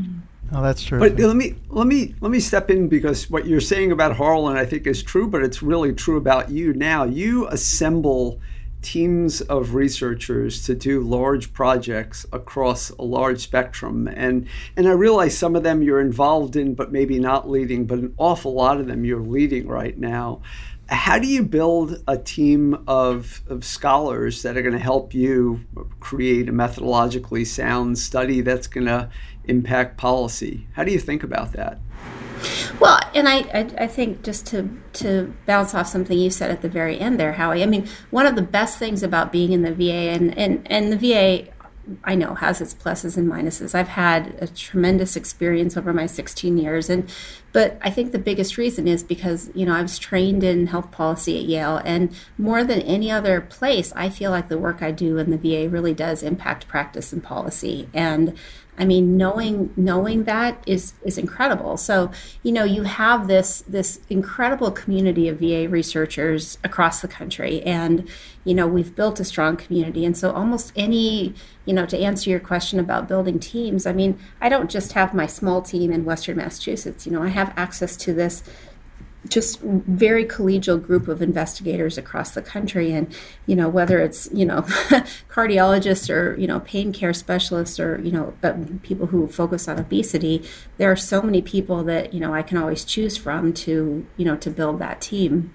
oh 0.52 0.62
that's 0.62 0.84
true. 0.84 1.00
But 1.00 1.20
let 1.20 1.36
me 1.36 1.56
let 1.70 1.88
me 1.88 2.16
let 2.22 2.32
me 2.32 2.40
step 2.40 2.70
in 2.70 2.88
because 2.88 3.30
what 3.30 3.46
you're 3.46 3.62
saying 3.62 3.92
about 3.92 4.16
harlan 4.16 4.58
i 4.58 4.66
think 4.66 4.88
is 4.88 5.02
true 5.02 5.28
but 5.28 5.44
it's 5.44 5.62
really 5.62 5.94
true 5.94 6.18
about 6.18 6.50
you. 6.50 6.74
Now 6.74 7.04
you 7.04 7.48
assemble 7.48 8.40
teams 8.82 9.42
of 9.42 9.76
researchers 9.76 10.66
to 10.66 10.74
do 10.74 11.02
large 11.02 11.54
projects 11.54 12.26
across 12.32 12.90
a 12.92 13.04
large 13.04 13.40
spectrum. 13.40 14.08
And 14.08 14.48
and 14.76 14.88
I 14.88 14.92
realize 14.92 15.38
some 15.38 15.56
of 15.56 15.64
them 15.64 15.82
you're 15.82 16.02
involved 16.02 16.56
in 16.56 16.74
but 16.74 16.92
maybe 16.92 17.20
not 17.20 17.50
leading 17.50 17.86
but 17.86 18.00
an 18.00 18.14
awful 18.18 18.54
lot 18.54 18.80
of 18.80 18.88
them 18.88 19.06
you're 19.06 19.22
leading 19.22 19.68
right 19.68 19.98
now. 19.98 20.42
How 20.90 21.20
do 21.20 21.28
you 21.28 21.44
build 21.44 22.04
a 22.06 22.18
team 22.18 22.84
of, 22.86 23.42
of 23.48 23.64
scholars 23.64 24.42
that 24.42 24.58
are 24.58 24.62
going 24.62 24.74
to 24.74 24.80
help 24.80 25.14
you 25.14 25.62
create 26.02 26.50
a 26.50 26.52
methodologically 26.52 27.48
sound 27.48 27.98
study 27.98 28.42
that's 28.42 28.68
going 28.68 28.88
to 28.88 29.10
impact 29.52 29.98
policy 29.98 30.66
how 30.74 30.84
do 30.84 30.92
you 30.92 31.00
think 31.00 31.24
about 31.24 31.52
that 31.52 31.78
well, 32.80 33.00
and 33.14 33.28
I, 33.28 33.40
I, 33.54 33.60
I, 33.84 33.88
think 33.88 34.24
just 34.24 34.48
to 34.48 34.68
to 34.94 35.32
bounce 35.46 35.76
off 35.76 35.86
something 35.86 36.18
you 36.18 36.32
said 36.32 36.50
at 36.50 36.64
the 36.64 36.70
very 36.70 37.00
end 37.00 37.20
there, 37.20 37.34
Howie. 37.34 37.62
I 37.62 37.68
mean, 37.68 37.88
one 38.10 38.26
of 38.26 38.36
the 38.36 38.42
best 38.42 38.80
things 38.80 39.04
about 39.04 39.32
being 39.32 39.52
in 39.52 39.62
the 39.62 39.72
VA 39.72 40.10
and 40.10 40.36
and, 40.36 40.66
and 40.72 40.92
the 40.92 40.98
VA 40.98 41.52
I 42.04 42.16
know 42.16 42.36
has 42.36 42.62
its 42.62 42.74
pluses 42.74 43.18
and 43.18 43.30
minuses. 43.30 43.74
I've 43.74 43.90
had 43.90 44.38
a 44.40 44.48
tremendous 44.48 45.16
experience 45.16 45.76
over 45.76 45.94
my 45.94 46.06
16 46.06 46.58
years 46.58 46.90
and 46.90 47.12
but 47.54 47.78
I 47.82 47.90
think 47.90 48.12
the 48.12 48.20
biggest 48.20 48.58
reason 48.58 48.88
is 48.88 49.04
because, 49.04 49.50
you 49.54 49.66
know, 49.66 49.74
I 49.74 49.82
was 49.82 50.00
trained 50.00 50.44
in 50.44 50.68
health 50.68 50.92
policy 50.92 51.38
at 51.38 51.46
Yale 51.46 51.82
and 51.84 52.16
more 52.38 52.64
than 52.64 52.82
any 52.82 53.12
other 53.12 53.42
place, 53.42 53.92
I 53.96 54.10
feel 54.10 54.32
like 54.32 54.48
the 54.48 54.58
work 54.58 54.82
I 54.82 54.92
do 54.92 55.18
in 55.18 55.32
the 55.32 55.38
VA 55.38 55.68
really 55.70 55.94
does 55.94 56.24
impact 56.24 56.68
practice 56.68 57.12
and 57.12 57.22
policy. 57.22 57.90
And 57.94 58.38
I 58.78 58.86
mean, 58.86 59.18
knowing 59.18 59.74
knowing 59.76 60.24
that 60.24 60.64
is 60.66 60.94
is 61.04 61.18
incredible. 61.18 61.78
So, 61.78 62.10
you 62.42 62.52
know, 62.52 62.64
you 62.64 62.84
have 62.84 63.28
this 63.28 63.64
this 63.68 64.00
incredible 64.10 64.72
community 64.72 65.28
of 65.28 65.40
VA 65.40 65.68
researchers 65.70 66.58
across 66.64 67.02
the 67.02 67.08
country, 67.08 67.62
and 67.64 68.10
you 68.44 68.54
know, 68.54 68.68
we've 68.68 68.96
built 68.96 69.20
a 69.20 69.26
strong 69.26 69.58
community. 69.58 70.06
And 70.06 70.18
so, 70.18 70.32
almost 70.32 70.72
any, 70.76 71.36
you 71.66 71.74
know, 71.74 71.86
to 71.86 71.98
answer 71.98 72.30
your 72.30 72.40
question 72.40 72.80
about 72.80 73.08
building 73.08 73.40
teams, 73.40 73.86
I 73.86 73.94
mean, 73.94 74.18
I 74.40 74.50
don't 74.50 74.70
just 74.70 74.94
have 74.94 75.14
my 75.14 75.28
small 75.28 75.62
team 75.62 75.92
in 75.92 76.06
Western 76.06 76.38
Massachusetts. 76.38 77.06
You 77.06 77.12
know, 77.12 77.24
I 77.24 77.30
have 77.30 77.54
access 77.58 77.96
to 77.98 78.14
this 78.14 78.42
just 79.28 79.62
very 79.62 80.26
collegial 80.26 80.82
group 80.82 81.08
of 81.08 81.22
investigators 81.22 81.98
across 81.98 82.32
the 82.32 82.42
country. 82.42 82.92
And 82.92 83.14
you 83.46 83.56
know 83.56 83.70
whether 83.70 84.00
it's 84.00 84.30
you 84.34 84.46
know 84.46 84.62
cardiologists 85.30 86.10
or 86.10 86.38
you 86.40 86.48
know 86.48 86.60
pain 86.62 86.92
care 86.92 87.14
specialists 87.14 87.80
or 87.80 88.00
you 88.02 88.12
know 88.12 88.34
people 88.82 89.08
who 89.08 89.28
focus 89.28 89.68
on 89.68 89.80
obesity 89.80 90.44
there 90.78 90.92
are 90.92 90.96
so 90.96 91.22
many 91.22 91.42
people 91.42 91.84
that 91.84 92.14
you 92.14 92.20
know 92.20 92.34
I 92.34 92.42
can 92.42 92.58
always 92.58 92.84
choose 92.84 93.18
from 93.18 93.54
to 93.54 94.06
you 94.18 94.26
know 94.26 94.36
to 94.38 94.50
build 94.50 94.80
that 94.80 95.02
team. 95.02 95.54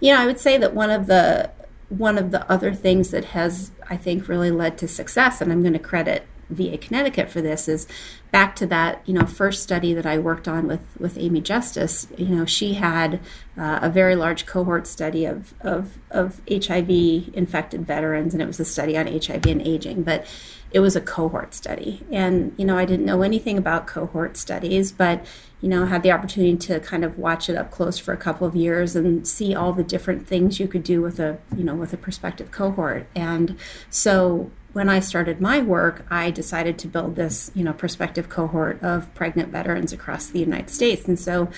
You 0.00 0.12
know 0.12 0.20
I 0.20 0.26
would 0.26 0.38
say 0.38 0.56
that 0.58 0.74
one 0.74 0.90
of 0.90 1.06
the 1.06 1.50
one 1.88 2.18
of 2.18 2.30
the 2.30 2.48
other 2.50 2.72
things 2.72 3.10
that 3.10 3.26
has 3.26 3.70
I 3.88 3.96
think 3.96 4.28
really 4.28 4.50
led 4.50 4.78
to 4.78 4.88
success 4.88 5.40
and 5.40 5.52
I'm 5.52 5.62
going 5.62 5.72
to 5.72 5.78
credit 5.78 6.26
VA 6.50 6.78
Connecticut 6.78 7.30
for 7.30 7.40
this 7.40 7.68
is 7.68 7.86
back 8.30 8.54
to 8.56 8.66
that 8.66 9.00
you 9.06 9.14
know 9.14 9.24
first 9.24 9.62
study 9.62 9.94
that 9.94 10.06
I 10.06 10.18
worked 10.18 10.46
on 10.46 10.66
with 10.66 10.80
with 10.98 11.18
Amy 11.18 11.40
Justice. 11.40 12.06
You 12.16 12.26
know, 12.26 12.44
she 12.44 12.74
had 12.74 13.20
uh, 13.56 13.80
a 13.82 13.90
very 13.90 14.14
large 14.14 14.46
cohort 14.46 14.86
study 14.86 15.24
of, 15.24 15.54
of 15.60 15.98
of 16.10 16.40
HIV 16.50 16.90
infected 17.34 17.86
veterans, 17.86 18.32
and 18.34 18.42
it 18.42 18.46
was 18.46 18.60
a 18.60 18.64
study 18.64 18.96
on 18.96 19.06
HIV 19.06 19.46
and 19.46 19.62
aging, 19.62 20.02
but 20.02 20.26
it 20.70 20.80
was 20.80 20.96
a 20.96 21.00
cohort 21.00 21.54
study. 21.54 22.04
And 22.12 22.52
you 22.56 22.64
know, 22.64 22.76
I 22.76 22.84
didn't 22.84 23.06
know 23.06 23.22
anything 23.22 23.56
about 23.56 23.86
cohort 23.86 24.36
studies, 24.36 24.92
but 24.92 25.24
you 25.60 25.68
know, 25.68 25.86
had 25.86 26.02
the 26.02 26.12
opportunity 26.12 26.56
to 26.56 26.80
kind 26.80 27.04
of 27.04 27.18
watch 27.18 27.48
it 27.48 27.56
up 27.56 27.70
close 27.70 27.98
for 27.98 28.12
a 28.12 28.16
couple 28.16 28.46
of 28.46 28.54
years 28.54 28.94
and 28.94 29.26
see 29.26 29.54
all 29.54 29.72
the 29.72 29.82
different 29.82 30.28
things 30.28 30.60
you 30.60 30.68
could 30.68 30.82
do 30.82 31.00
with 31.00 31.18
a 31.18 31.38
you 31.56 31.64
know 31.64 31.74
with 31.74 31.92
a 31.92 31.96
prospective 31.96 32.50
cohort. 32.50 33.06
And 33.14 33.56
so 33.90 34.50
when 34.76 34.90
I 34.90 35.00
started 35.00 35.40
my 35.40 35.62
work, 35.62 36.04
I 36.10 36.30
decided 36.30 36.78
to 36.80 36.86
build 36.86 37.16
this, 37.16 37.50
you 37.54 37.64
know, 37.64 37.72
prospective 37.72 38.28
cohort 38.28 38.82
of 38.82 39.12
pregnant 39.14 39.48
veterans 39.48 39.90
across 39.90 40.26
the 40.26 40.38
United 40.38 40.68
States. 40.68 41.08
And 41.08 41.18
so 41.18 41.48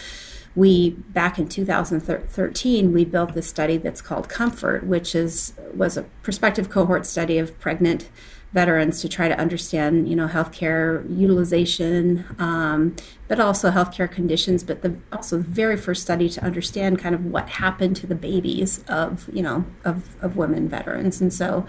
we 0.55 0.91
back 0.91 1.37
in 1.37 1.49
2013 1.49 2.93
we 2.93 3.05
built 3.05 3.35
this 3.35 3.49
study 3.49 3.77
that's 3.77 4.01
called 4.01 4.29
Comfort, 4.29 4.87
which 4.87 5.17
is 5.17 5.53
was 5.75 5.97
a 5.97 6.05
prospective 6.23 6.71
cohort 6.71 7.07
study 7.07 7.39
of 7.39 7.59
pregnant 7.59 8.09
veterans 8.53 9.03
to 9.03 9.09
try 9.09 9.27
to 9.29 9.39
understand, 9.39 10.09
you 10.09 10.15
know, 10.15 10.29
healthcare 10.29 11.05
utilization, 11.19 12.25
um, 12.39 12.95
but 13.27 13.41
also 13.41 13.71
healthcare 13.73 14.11
conditions. 14.11 14.63
But 14.63 14.83
the 14.83 14.97
also 15.13 15.39
the 15.39 15.43
very 15.43 15.77
first 15.77 16.03
study 16.03 16.29
to 16.29 16.45
understand 16.45 17.01
kind 17.01 17.17
of 17.17 17.25
what 17.27 17.49
happened 17.49 17.97
to 17.97 18.07
the 18.07 18.15
babies 18.15 18.85
of, 18.87 19.29
you 19.33 19.43
know, 19.43 19.65
of 19.85 20.17
of 20.23 20.37
women 20.37 20.69
veterans. 20.69 21.21
And 21.21 21.35
so 21.35 21.67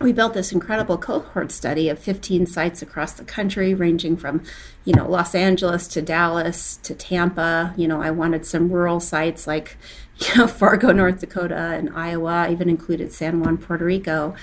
we 0.00 0.12
built 0.12 0.34
this 0.34 0.52
incredible 0.52 0.98
cohort 0.98 1.50
study 1.50 1.88
of 1.88 1.98
15 1.98 2.46
sites 2.46 2.82
across 2.82 3.14
the 3.14 3.24
country 3.24 3.74
ranging 3.74 4.16
from 4.16 4.42
you 4.84 4.92
know 4.92 5.08
los 5.08 5.34
angeles 5.34 5.88
to 5.88 6.02
dallas 6.02 6.76
to 6.78 6.94
tampa. 6.94 7.74
You 7.76 7.88
know 7.88 8.02
i 8.02 8.10
wanted 8.10 8.44
some 8.44 8.70
rural 8.70 9.00
sites 9.00 9.46
like 9.46 9.76
you 10.18 10.34
know 10.36 10.46
fargo 10.46 10.92
north 10.92 11.20
dakota 11.20 11.54
and 11.54 11.90
iowa 11.94 12.48
even 12.50 12.68
included 12.68 13.12
san 13.12 13.40
juan 13.40 13.58
puerto 13.58 13.84
rico. 13.84 14.34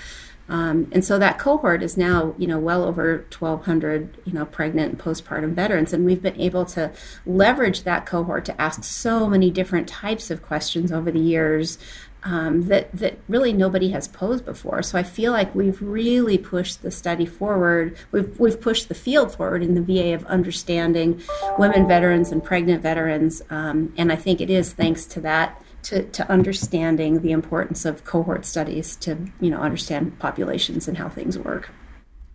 Um, 0.46 0.88
and 0.92 1.02
so 1.02 1.18
that 1.18 1.38
cohort 1.38 1.82
is 1.82 1.96
now, 1.96 2.34
you 2.36 2.46
know, 2.46 2.58
well 2.58 2.84
over 2.84 3.24
1,200, 3.38 4.18
you 4.26 4.32
know, 4.34 4.44
pregnant 4.44 4.92
and 4.92 5.00
postpartum 5.00 5.54
veterans, 5.54 5.94
and 5.94 6.04
we've 6.04 6.20
been 6.20 6.38
able 6.38 6.66
to 6.66 6.92
leverage 7.24 7.84
that 7.84 8.04
cohort 8.04 8.44
to 8.44 8.60
ask 8.60 8.84
so 8.84 9.26
many 9.26 9.50
different 9.50 9.88
types 9.88 10.30
of 10.30 10.42
questions 10.42 10.92
over 10.92 11.10
the 11.10 11.18
years 11.18 11.78
um, 12.24 12.68
that 12.68 12.90
that 12.92 13.18
really 13.28 13.52
nobody 13.52 13.90
has 13.90 14.08
posed 14.08 14.44
before. 14.44 14.82
So 14.82 14.98
I 14.98 15.02
feel 15.02 15.32
like 15.32 15.54
we've 15.54 15.80
really 15.80 16.38
pushed 16.38 16.82
the 16.82 16.90
study 16.90 17.26
forward. 17.26 17.96
We've 18.12 18.38
we've 18.40 18.60
pushed 18.60 18.88
the 18.88 18.94
field 18.94 19.34
forward 19.34 19.62
in 19.62 19.74
the 19.74 19.82
VA 19.82 20.14
of 20.14 20.24
understanding 20.26 21.22
women 21.58 21.86
veterans 21.86 22.32
and 22.32 22.42
pregnant 22.42 22.82
veterans, 22.82 23.42
um, 23.50 23.92
and 23.96 24.10
I 24.10 24.16
think 24.16 24.40
it 24.40 24.50
is 24.50 24.72
thanks 24.72 25.06
to 25.06 25.20
that. 25.20 25.60
To, 25.88 26.02
to 26.02 26.26
understanding 26.30 27.20
the 27.20 27.30
importance 27.30 27.84
of 27.84 28.04
cohort 28.04 28.46
studies 28.46 28.96
to 28.96 29.18
you 29.38 29.50
know 29.50 29.60
understand 29.60 30.18
populations 30.18 30.88
and 30.88 30.96
how 30.96 31.10
things 31.10 31.38
work. 31.38 31.72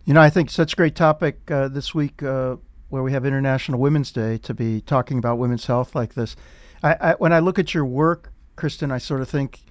You 0.04 0.14
know, 0.14 0.20
I 0.20 0.30
think 0.30 0.50
such 0.50 0.74
a 0.74 0.76
great 0.76 0.94
topic 0.94 1.50
uh, 1.50 1.66
this 1.66 1.92
week 1.92 2.22
uh, 2.22 2.58
where 2.90 3.02
we 3.02 3.10
have 3.10 3.26
International 3.26 3.80
Women's 3.80 4.12
Day 4.12 4.38
to 4.38 4.54
be 4.54 4.82
talking 4.82 5.18
about 5.18 5.38
women's 5.38 5.66
health 5.66 5.96
like 5.96 6.14
this. 6.14 6.36
I, 6.84 6.94
I, 7.00 7.14
when 7.14 7.32
I 7.32 7.40
look 7.40 7.58
at 7.58 7.74
your 7.74 7.84
work, 7.84 8.32
Kristin, 8.56 8.92
I 8.92 8.98
sort 8.98 9.20
of 9.20 9.28
think 9.28 9.62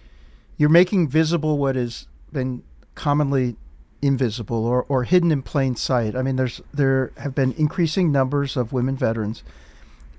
you're 0.60 0.70
making 0.70 1.08
visible 1.08 1.58
what 1.58 1.76
has 1.76 2.06
been 2.32 2.62
commonly 2.94 3.56
invisible 4.02 4.66
or, 4.66 4.86
or 4.90 5.06
hidden 5.06 5.32
in 5.32 5.42
plain 5.42 5.76
sight. 5.76 6.16
I 6.16 6.22
mean, 6.22 6.36
there's 6.36 6.62
there 6.74 7.12
have 7.18 7.34
been 7.34 7.54
increasing 7.54 8.12
numbers 8.12 8.56
of 8.56 8.72
women 8.72 8.96
veterans, 8.96 9.42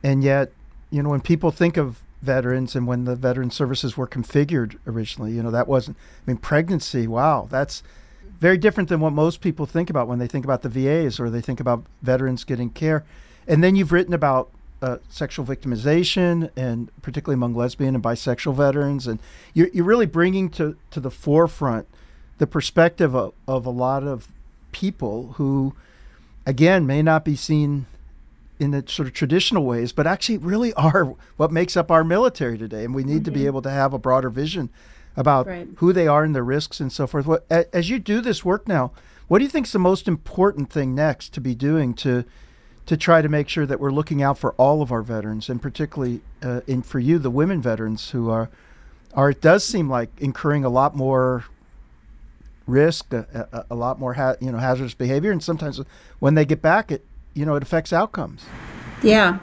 and 0.03 0.25
yet, 0.25 0.51
you 0.91 1.03
know, 1.03 1.11
when 1.11 1.21
people 1.21 1.51
think 1.51 1.77
of 1.77 2.03
veterans 2.23 2.75
and 2.75 2.87
when 2.87 3.05
the 3.05 3.15
veteran 3.15 3.51
services 3.51 3.97
were 3.97 4.09
configured 4.09 4.79
originally, 4.87 5.33
you 5.33 5.43
know, 5.43 5.51
that 5.51 5.69
wasn't. 5.69 5.97
I 6.27 6.31
mean, 6.31 6.39
pregnancy. 6.39 7.07
Wow, 7.07 7.47
that's 7.51 7.83
very 8.39 8.57
different 8.57 8.89
than 8.89 9.01
what 9.01 9.13
most 9.13 9.43
people 9.43 9.67
think 9.67 9.91
about 9.91 10.09
when 10.09 10.19
they 10.19 10.27
think 10.27 10.47
about 10.47 10.63
the 10.63 10.71
VAs 10.71 11.21
or 11.21 11.29
they 11.29 11.43
think 11.43 11.61
about 11.61 11.85
veterans 12.01 12.45
getting 12.45 12.71
care. 12.71 13.05
And 13.47 13.63
then 13.63 13.77
you've 13.77 13.93
written 13.93 14.15
about 14.15 14.51
uh, 14.83 14.99
sexual 15.09 15.45
victimization, 15.45 16.51
and 16.57 16.91
particularly 17.03 17.35
among 17.35 17.55
lesbian 17.55 17.95
and 17.95 18.03
bisexual 18.03 18.55
veterans. 18.55 19.07
And 19.07 19.21
you're, 19.55 19.69
you're 19.69 19.85
really 19.85 20.07
bringing 20.07 20.49
to, 20.51 20.77
to 20.91 21.01
the 21.01 21.11
forefront 21.11 21.87
the 22.39 22.47
perspective 22.47 23.15
of, 23.15 23.35
of 23.47 23.67
a 23.67 23.71
lot 23.71 24.03
of 24.03 24.29
people 24.73 25.35
who, 25.37 25.75
again, 26.47 26.87
may 26.87 27.03
not 27.03 27.25
be 27.25 27.37
seen 27.37 27.87
in 28.59 28.71
the 28.71 28.85
sort 28.87 29.09
of 29.09 29.15
traditional 29.15 29.65
ways, 29.65 29.93
but 29.93 30.07
actually 30.07 30.39
really 30.39 30.73
are 30.75 31.15
what 31.37 31.53
makes 31.53 31.77
up 31.77 31.91
our 31.91 32.05
military 32.05 32.57
today. 32.57 32.85
And 32.85 32.95
we 32.95 33.05
need 33.05 33.17
mm-hmm. 33.17 33.25
to 33.25 33.31
be 33.31 33.41
mm-hmm. 33.41 33.47
able 33.47 33.63
to 33.63 33.71
have 33.71 33.93
a 33.93 33.99
broader 33.99 34.31
vision 34.31 34.71
about 35.17 35.47
right. 35.47 35.69
who 35.77 35.93
they 35.93 36.07
are 36.07 36.25
and 36.25 36.35
their 36.35 36.45
risks 36.45 36.81
and 36.81 36.93
so 36.93 37.07
forth. 37.07 37.27
What, 37.27 37.45
as 37.51 37.91
you 37.91 37.99
do 37.99 38.21
this 38.21 38.45
work 38.45 38.67
now, 38.69 38.93
what 39.29 39.39
do 39.39 39.45
you 39.45 39.51
think 39.51 39.67
is 39.67 39.73
the 39.73 39.79
most 39.79 40.09
important 40.09 40.71
thing 40.71 40.95
next 40.95 41.33
to 41.35 41.41
be 41.41 41.55
doing 41.55 41.95
to 41.95 42.25
to 42.91 42.97
try 42.97 43.23
to 43.23 43.29
make 43.29 43.49
sure 43.49 43.67
that 43.67 43.79
we're 43.79 43.93
looking 43.93 44.21
out 44.21 44.37
for 44.37 44.53
all 44.55 44.83
of 44.83 44.91
our 44.91 45.01
veterans, 45.01 45.49
and 45.49 45.63
particularly 45.63 46.23
uh, 46.43 46.61
in 46.67 46.83
for 46.83 46.99
you, 46.99 47.21
the 47.21 47.31
women 47.31 47.63
veterans 47.63 48.11
who 48.11 48.29
are 48.29 48.51
are 49.15 49.31
it 49.31 49.41
does 49.41 49.65
seem 49.65 49.89
like 49.89 50.11
incurring 50.19 50.65
a 50.65 50.69
lot 50.69 50.97
more 50.97 51.45
risk, 52.67 53.13
a, 53.13 53.49
a, 53.53 53.67
a 53.71 53.77
lot 53.77 54.01
more 54.01 54.15
ha- 54.15 54.35
you 54.41 54.51
know 54.51 54.59
hazardous 54.59 54.95
behavior, 54.95 55.31
and 55.31 55.41
sometimes 55.41 55.81
when 56.19 56.35
they 56.35 56.45
get 56.45 56.61
back, 56.61 56.91
it 56.91 57.05
you 57.33 57.47
know 57.47 57.55
it 57.55 57.63
affects 57.63 57.93
outcomes. 57.93 58.45
Yeah. 59.03 59.39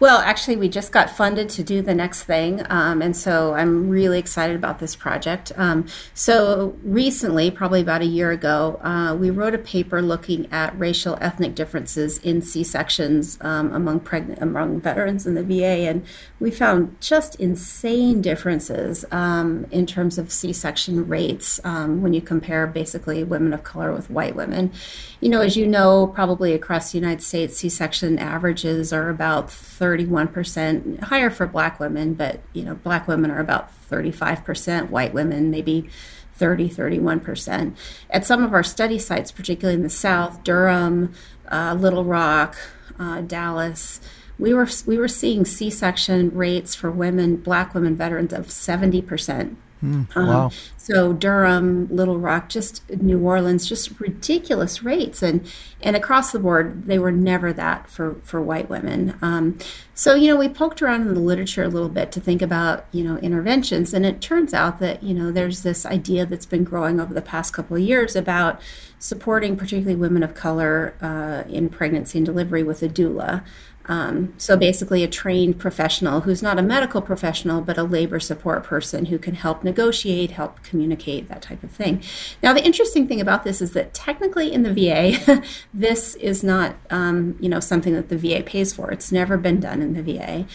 Well, 0.00 0.18
actually, 0.18 0.56
we 0.56 0.68
just 0.68 0.90
got 0.90 1.10
funded 1.10 1.48
to 1.50 1.62
do 1.62 1.80
the 1.80 1.94
next 1.94 2.24
thing. 2.24 2.66
Um, 2.68 3.02
and 3.02 3.16
so 3.16 3.54
I'm 3.54 3.88
really 3.88 4.18
excited 4.18 4.56
about 4.56 4.80
this 4.80 4.96
project. 4.96 5.52
Um, 5.56 5.86
so, 6.12 6.76
recently, 6.82 7.52
probably 7.52 7.82
about 7.82 8.02
a 8.02 8.06
year 8.06 8.32
ago, 8.32 8.80
uh, 8.82 9.14
we 9.14 9.30
wrote 9.30 9.54
a 9.54 9.58
paper 9.58 10.02
looking 10.02 10.50
at 10.50 10.76
racial 10.76 11.18
ethnic 11.20 11.54
differences 11.54 12.18
in 12.18 12.42
C 12.42 12.64
sections 12.64 13.38
um, 13.42 13.72
among 13.72 14.00
pregnant 14.00 14.42
among 14.42 14.80
veterans 14.80 15.24
in 15.24 15.34
the 15.34 15.44
VA. 15.44 15.88
And 15.88 16.04
we 16.40 16.50
found 16.50 17.00
just 17.00 17.36
insane 17.36 18.22
differences 18.22 19.04
um, 19.12 19.66
in 19.70 19.86
terms 19.86 20.18
of 20.18 20.32
C 20.32 20.52
section 20.52 21.06
rates 21.06 21.60
um, 21.62 22.02
when 22.02 22.12
you 22.12 22.20
compare 22.20 22.66
basically 22.66 23.22
women 23.22 23.52
of 23.52 23.62
color 23.62 23.92
with 23.92 24.10
white 24.10 24.34
women. 24.34 24.72
You 25.20 25.28
know, 25.28 25.42
as 25.42 25.56
you 25.56 25.68
know, 25.68 26.08
probably 26.08 26.54
across 26.54 26.90
the 26.90 26.98
United 26.98 27.22
States, 27.22 27.58
C 27.58 27.68
section 27.68 28.18
averages 28.18 28.92
are 28.92 29.01
are 29.02 29.10
about 29.10 29.48
31% 29.48 31.00
higher 31.00 31.30
for 31.30 31.46
black 31.46 31.80
women, 31.80 32.14
but 32.14 32.40
you 32.52 32.64
know, 32.64 32.74
black 32.76 33.08
women 33.08 33.30
are 33.30 33.40
about 33.40 33.70
35%, 33.90 34.90
white 34.90 35.12
women 35.12 35.50
maybe 35.50 35.88
30, 36.34 36.68
31%. 36.68 37.76
At 38.10 38.24
some 38.24 38.42
of 38.42 38.54
our 38.54 38.62
study 38.62 38.98
sites, 38.98 39.30
particularly 39.30 39.76
in 39.76 39.82
the 39.82 39.90
South, 39.90 40.42
Durham, 40.44 41.12
uh, 41.50 41.76
Little 41.78 42.04
Rock, 42.04 42.56
uh, 42.98 43.20
Dallas, 43.20 44.00
we 44.38 44.54
were 44.54 44.68
we 44.86 44.96
were 44.96 45.08
seeing 45.08 45.44
C-section 45.44 46.30
rates 46.30 46.74
for 46.74 46.90
women, 46.90 47.36
black 47.36 47.74
women 47.74 47.96
veterans 47.96 48.32
of 48.32 48.46
70%. 48.46 49.56
Mm, 49.82 50.14
wow. 50.14 50.46
Um, 50.46 50.52
so 50.76 51.12
Durham, 51.12 51.88
Little 51.90 52.18
Rock, 52.18 52.48
just 52.48 52.88
New 52.90 53.18
Orleans, 53.20 53.66
just 53.68 53.98
ridiculous 54.00 54.82
rates, 54.82 55.22
and 55.22 55.50
and 55.80 55.96
across 55.96 56.30
the 56.30 56.38
board, 56.38 56.84
they 56.84 56.98
were 56.98 57.10
never 57.10 57.52
that 57.52 57.90
for 57.90 58.14
for 58.22 58.40
white 58.40 58.68
women. 58.68 59.16
Um, 59.22 59.58
so 59.94 60.14
you 60.14 60.28
know, 60.28 60.36
we 60.36 60.48
poked 60.48 60.82
around 60.82 61.02
in 61.02 61.14
the 61.14 61.20
literature 61.20 61.64
a 61.64 61.68
little 61.68 61.88
bit 61.88 62.12
to 62.12 62.20
think 62.20 62.42
about 62.42 62.86
you 62.92 63.02
know 63.02 63.16
interventions, 63.18 63.92
and 63.92 64.06
it 64.06 64.20
turns 64.20 64.54
out 64.54 64.78
that 64.78 65.02
you 65.02 65.14
know 65.14 65.32
there's 65.32 65.62
this 65.62 65.84
idea 65.84 66.26
that's 66.26 66.46
been 66.46 66.64
growing 66.64 67.00
over 67.00 67.12
the 67.12 67.22
past 67.22 67.52
couple 67.52 67.76
of 67.76 67.82
years 67.82 68.14
about 68.14 68.60
supporting 69.00 69.56
particularly 69.56 69.96
women 69.96 70.22
of 70.22 70.32
color 70.34 70.94
uh, 71.00 71.42
in 71.50 71.68
pregnancy 71.68 72.18
and 72.18 72.26
delivery 72.26 72.62
with 72.62 72.82
a 72.84 72.88
doula. 72.88 73.44
Um, 73.86 74.34
so 74.38 74.56
basically, 74.56 75.02
a 75.02 75.08
trained 75.08 75.58
professional 75.58 76.20
who's 76.20 76.42
not 76.42 76.58
a 76.58 76.62
medical 76.62 77.00
professional, 77.00 77.60
but 77.60 77.78
a 77.78 77.82
labor 77.82 78.20
support 78.20 78.64
person 78.64 79.06
who 79.06 79.18
can 79.18 79.34
help 79.34 79.64
negotiate, 79.64 80.32
help 80.32 80.62
communicate, 80.62 81.28
that 81.28 81.42
type 81.42 81.62
of 81.62 81.70
thing. 81.70 82.02
Now, 82.42 82.52
the 82.52 82.64
interesting 82.64 83.08
thing 83.08 83.20
about 83.20 83.44
this 83.44 83.60
is 83.60 83.72
that 83.72 83.92
technically 83.92 84.52
in 84.52 84.62
the 84.62 84.72
VA, 84.72 85.42
this 85.74 86.14
is 86.16 86.44
not, 86.44 86.76
um, 86.90 87.36
you 87.40 87.48
know, 87.48 87.60
something 87.60 87.94
that 87.94 88.08
the 88.08 88.16
VA 88.16 88.42
pays 88.42 88.72
for. 88.72 88.90
It's 88.90 89.10
never 89.10 89.36
been 89.36 89.60
done 89.60 89.82
in 89.82 89.94
the 89.94 90.02
VA. 90.02 90.46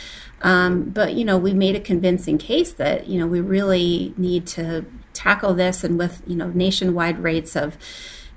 Um, 0.42 0.84
but 0.90 1.14
you 1.16 1.26
know, 1.26 1.38
we 1.38 1.54
made 1.54 1.76
a 1.76 1.80
convincing 1.80 2.38
case 2.38 2.72
that 2.74 3.08
you 3.08 3.20
know 3.20 3.28
we 3.28 3.42
really 3.42 4.14
need 4.18 4.46
to 4.48 4.86
tackle 5.14 5.54
this, 5.54 5.84
and 5.84 5.98
with 5.98 6.22
you 6.28 6.36
know 6.36 6.50
nationwide 6.50 7.20
rates 7.20 7.56
of 7.56 7.78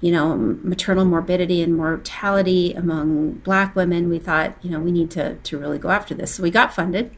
you 0.00 0.10
know, 0.10 0.36
maternal 0.36 1.04
morbidity 1.04 1.62
and 1.62 1.76
mortality 1.76 2.72
among 2.72 3.32
black 3.32 3.76
women, 3.76 4.08
we 4.08 4.18
thought, 4.18 4.54
you 4.62 4.70
know, 4.70 4.80
we 4.80 4.92
need 4.92 5.10
to, 5.10 5.34
to 5.34 5.58
really 5.58 5.78
go 5.78 5.90
after 5.90 6.14
this. 6.14 6.34
So 6.34 6.42
we 6.42 6.50
got 6.50 6.72
funded. 6.72 7.14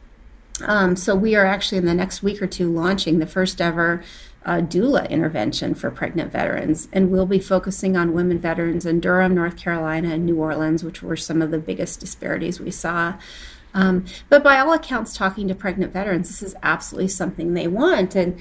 Um, 0.61 0.95
so 0.95 1.15
we 1.15 1.35
are 1.35 1.45
actually 1.45 1.79
in 1.79 1.85
the 1.85 1.93
next 1.93 2.21
week 2.21 2.41
or 2.41 2.47
two 2.47 2.71
launching 2.71 3.19
the 3.19 3.25
first 3.25 3.59
ever 3.61 4.03
uh, 4.45 4.57
doula 4.57 5.09
intervention 5.09 5.73
for 5.73 5.89
pregnant 5.89 6.31
veterans. 6.31 6.89
And 6.91 7.09
we'll 7.09 7.25
be 7.25 7.39
focusing 7.39 7.95
on 7.95 8.13
women 8.13 8.39
veterans 8.39 8.85
in 8.85 8.99
Durham, 8.99 9.33
North 9.33 9.55
Carolina, 9.55 10.09
and 10.13 10.25
New 10.25 10.37
Orleans, 10.37 10.83
which 10.83 11.01
were 11.01 11.15
some 11.15 11.41
of 11.41 11.51
the 11.51 11.59
biggest 11.59 11.99
disparities 11.99 12.59
we 12.59 12.71
saw. 12.71 13.15
Um, 13.73 14.05
but 14.29 14.43
by 14.43 14.59
all 14.59 14.73
accounts, 14.73 15.15
talking 15.15 15.47
to 15.47 15.55
pregnant 15.55 15.93
veterans, 15.93 16.27
this 16.27 16.43
is 16.43 16.55
absolutely 16.61 17.07
something 17.07 17.53
they 17.53 17.67
want. 17.67 18.15
And 18.15 18.39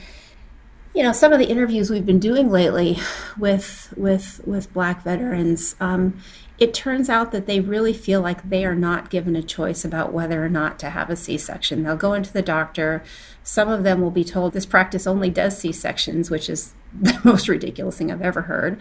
you 0.94 1.02
know 1.02 1.12
some 1.12 1.32
of 1.32 1.38
the 1.38 1.48
interviews 1.48 1.90
we've 1.90 2.06
been 2.06 2.18
doing 2.18 2.50
lately 2.50 2.98
with 3.38 3.92
with 3.96 4.40
with 4.46 4.72
black 4.72 5.02
veterans 5.02 5.74
um, 5.80 6.20
it 6.58 6.74
turns 6.74 7.08
out 7.08 7.32
that 7.32 7.46
they 7.46 7.58
really 7.58 7.92
feel 7.92 8.20
like 8.20 8.48
they 8.48 8.64
are 8.64 8.76
not 8.76 9.10
given 9.10 9.34
a 9.34 9.42
choice 9.42 9.84
about 9.84 10.12
whether 10.12 10.44
or 10.44 10.48
not 10.48 10.78
to 10.78 10.90
have 10.90 11.10
a 11.10 11.16
c-section. 11.16 11.82
They'll 11.82 11.96
go 11.96 12.12
into 12.12 12.32
the 12.32 12.40
doctor. 12.40 13.02
Some 13.42 13.68
of 13.68 13.82
them 13.82 14.00
will 14.00 14.12
be 14.12 14.22
told 14.22 14.52
this 14.52 14.64
practice 14.64 15.04
only 15.04 15.28
does 15.28 15.58
c-sections 15.58 16.30
which 16.30 16.48
is 16.48 16.74
the 17.00 17.18
most 17.24 17.48
ridiculous 17.48 17.96
thing 17.96 18.12
i've 18.12 18.22
ever 18.22 18.42
heard 18.42 18.80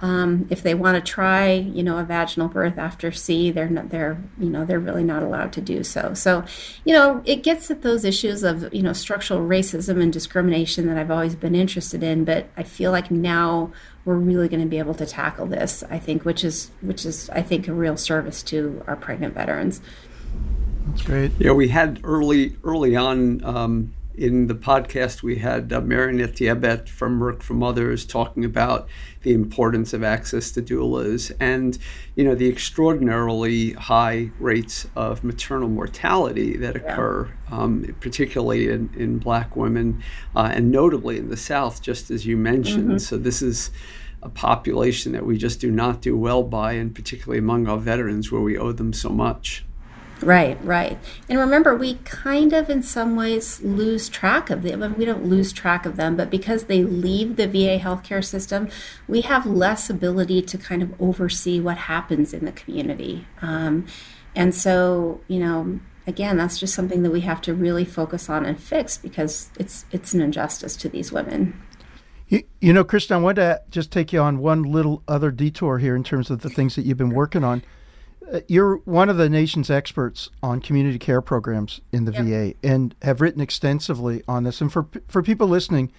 um, 0.00 0.46
if 0.48 0.62
they 0.62 0.74
want 0.74 0.94
to 0.94 1.12
try, 1.12 1.52
you 1.52 1.82
know, 1.82 1.98
a 1.98 2.04
vaginal 2.04 2.46
birth 2.46 2.78
after 2.78 3.10
C, 3.10 3.50
they're 3.50 3.68
not, 3.68 3.90
they're, 3.90 4.22
you 4.38 4.48
know, 4.48 4.64
they're 4.64 4.78
really 4.78 5.02
not 5.02 5.24
allowed 5.24 5.52
to 5.54 5.60
do 5.60 5.82
so. 5.82 6.14
So, 6.14 6.44
you 6.84 6.94
know, 6.94 7.20
it 7.24 7.42
gets 7.42 7.68
at 7.70 7.82
those 7.82 8.04
issues 8.04 8.44
of, 8.44 8.72
you 8.72 8.82
know, 8.82 8.92
structural 8.92 9.40
racism 9.40 10.00
and 10.00 10.12
discrimination 10.12 10.86
that 10.86 10.96
I've 10.96 11.10
always 11.10 11.34
been 11.34 11.56
interested 11.56 12.04
in. 12.04 12.24
But 12.24 12.48
I 12.56 12.62
feel 12.62 12.92
like 12.92 13.10
now 13.10 13.72
we're 14.04 14.14
really 14.14 14.48
going 14.48 14.62
to 14.62 14.68
be 14.68 14.78
able 14.78 14.94
to 14.94 15.06
tackle 15.06 15.46
this. 15.46 15.82
I 15.90 15.98
think, 15.98 16.24
which 16.24 16.44
is, 16.44 16.70
which 16.80 17.04
is, 17.04 17.28
I 17.30 17.42
think, 17.42 17.66
a 17.66 17.74
real 17.74 17.96
service 17.96 18.44
to 18.44 18.84
our 18.86 18.94
pregnant 18.94 19.34
veterans. 19.34 19.80
That's 20.86 21.02
great. 21.02 21.32
Yeah, 21.38 21.52
we 21.52 21.68
had 21.68 22.00
early, 22.04 22.56
early 22.62 22.94
on. 22.94 23.44
Um, 23.44 23.94
in 24.18 24.48
the 24.48 24.54
podcast, 24.54 25.22
we 25.22 25.36
had 25.36 25.72
uh, 25.72 25.80
Mary-Ann 25.80 26.18
Etiebet 26.18 26.88
from 26.88 27.20
Merck 27.20 27.40
for 27.40 27.54
Mothers 27.54 28.04
talking 28.04 28.44
about 28.44 28.88
the 29.22 29.32
importance 29.32 29.92
of 29.92 30.02
access 30.02 30.50
to 30.52 30.62
doulas 30.62 31.32
and, 31.38 31.78
you 32.16 32.24
know, 32.24 32.34
the 32.34 32.48
extraordinarily 32.48 33.74
high 33.74 34.30
rates 34.40 34.88
of 34.96 35.22
maternal 35.22 35.68
mortality 35.68 36.56
that 36.56 36.74
occur, 36.74 37.32
yeah. 37.48 37.58
um, 37.58 37.96
particularly 38.00 38.68
in, 38.68 38.90
in 38.96 39.18
black 39.18 39.54
women 39.54 40.02
uh, 40.34 40.50
and 40.52 40.72
notably 40.72 41.16
in 41.16 41.28
the 41.28 41.36
South, 41.36 41.80
just 41.80 42.10
as 42.10 42.26
you 42.26 42.36
mentioned. 42.36 42.88
Mm-hmm. 42.88 42.98
So 42.98 43.18
this 43.18 43.40
is 43.40 43.70
a 44.20 44.28
population 44.28 45.12
that 45.12 45.24
we 45.24 45.38
just 45.38 45.60
do 45.60 45.70
not 45.70 46.02
do 46.02 46.16
well 46.18 46.42
by, 46.42 46.72
and 46.72 46.92
particularly 46.92 47.38
among 47.38 47.68
our 47.68 47.78
veterans 47.78 48.32
where 48.32 48.42
we 48.42 48.58
owe 48.58 48.72
them 48.72 48.92
so 48.92 49.10
much. 49.10 49.64
Right, 50.20 50.58
right. 50.64 50.98
And 51.28 51.38
remember, 51.38 51.76
we 51.76 51.94
kind 52.04 52.52
of, 52.52 52.68
in 52.68 52.82
some 52.82 53.14
ways, 53.14 53.62
lose 53.62 54.08
track 54.08 54.50
of 54.50 54.62
them. 54.62 54.94
We 54.98 55.04
don't 55.04 55.26
lose 55.26 55.52
track 55.52 55.86
of 55.86 55.96
them, 55.96 56.16
but 56.16 56.28
because 56.28 56.64
they 56.64 56.82
leave 56.82 57.36
the 57.36 57.46
VA 57.46 57.78
healthcare 57.78 58.24
system, 58.24 58.68
we 59.06 59.20
have 59.22 59.46
less 59.46 59.88
ability 59.88 60.42
to 60.42 60.58
kind 60.58 60.82
of 60.82 61.00
oversee 61.00 61.60
what 61.60 61.76
happens 61.76 62.34
in 62.34 62.44
the 62.44 62.52
community. 62.52 63.26
Um, 63.40 63.86
and 64.34 64.54
so, 64.54 65.20
you 65.28 65.38
know, 65.38 65.80
again, 66.06 66.36
that's 66.36 66.58
just 66.58 66.74
something 66.74 67.02
that 67.04 67.10
we 67.10 67.20
have 67.20 67.40
to 67.42 67.54
really 67.54 67.84
focus 67.84 68.28
on 68.28 68.44
and 68.44 68.60
fix 68.60 68.98
because 68.98 69.50
it's 69.58 69.84
it's 69.90 70.14
an 70.14 70.20
injustice 70.20 70.76
to 70.76 70.88
these 70.88 71.12
women. 71.12 71.60
You, 72.28 72.42
you 72.60 72.72
know, 72.72 72.84
Kristin, 72.84 73.12
I 73.12 73.16
wanted 73.18 73.42
to 73.42 73.62
just 73.70 73.90
take 73.90 74.12
you 74.12 74.20
on 74.20 74.38
one 74.38 74.62
little 74.62 75.02
other 75.08 75.30
detour 75.30 75.78
here 75.78 75.96
in 75.96 76.04
terms 76.04 76.30
of 76.30 76.40
the 76.40 76.50
things 76.50 76.74
that 76.76 76.84
you've 76.84 76.98
been 76.98 77.10
working 77.10 77.44
on. 77.44 77.62
Uh, 78.32 78.40
you're 78.46 78.76
one 78.84 79.08
of 79.08 79.16
the 79.16 79.28
nation's 79.28 79.70
experts 79.70 80.30
on 80.42 80.60
community 80.60 80.98
care 80.98 81.20
programs 81.20 81.80
in 81.92 82.04
the 82.04 82.12
yep. 82.12 82.24
VA 82.24 82.68
and 82.68 82.94
have 83.02 83.20
written 83.20 83.40
extensively 83.40 84.22
on 84.28 84.44
this. 84.44 84.60
And 84.60 84.72
for 84.72 84.86
for 85.08 85.22
people 85.22 85.48
listening, 85.48 85.90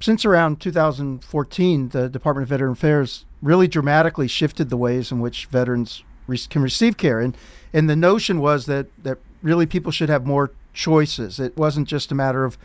since 0.00 0.24
around 0.24 0.60
2014, 0.60 1.90
the 1.90 2.08
Department 2.08 2.44
of 2.44 2.48
Veteran 2.48 2.72
Affairs 2.72 3.24
really 3.40 3.68
dramatically 3.68 4.28
shifted 4.28 4.70
the 4.70 4.76
ways 4.76 5.12
in 5.12 5.20
which 5.20 5.46
veterans 5.46 6.02
re- 6.26 6.38
can 6.38 6.62
receive 6.62 6.96
care. 6.96 7.20
And 7.20 7.36
and 7.72 7.88
the 7.88 7.96
notion 7.96 8.40
was 8.40 8.66
that 8.66 8.86
that 9.02 9.18
really 9.42 9.66
people 9.66 9.92
should 9.92 10.08
have 10.08 10.26
more 10.26 10.52
choices. 10.72 11.38
It 11.38 11.56
wasn't 11.56 11.88
just 11.88 12.10
a 12.10 12.14
matter 12.14 12.44
of 12.44 12.56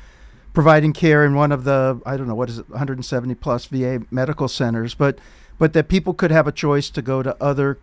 providing 0.53 0.93
care 0.93 1.25
in 1.25 1.35
one 1.35 1.51
of 1.51 1.65
the 1.65 2.01
I 2.05 2.17
don't 2.17 2.27
know 2.27 2.35
what 2.35 2.49
is 2.49 2.59
it 2.59 2.69
170 2.69 3.35
plus 3.35 3.65
VA 3.65 4.01
medical 4.09 4.47
centers, 4.47 4.93
but 4.93 5.19
but 5.59 5.73
that 5.73 5.87
people 5.87 6.13
could 6.13 6.31
have 6.31 6.47
a 6.47 6.51
choice 6.51 6.89
to 6.91 7.01
go 7.01 7.21
to 7.21 7.35
other 7.41 7.79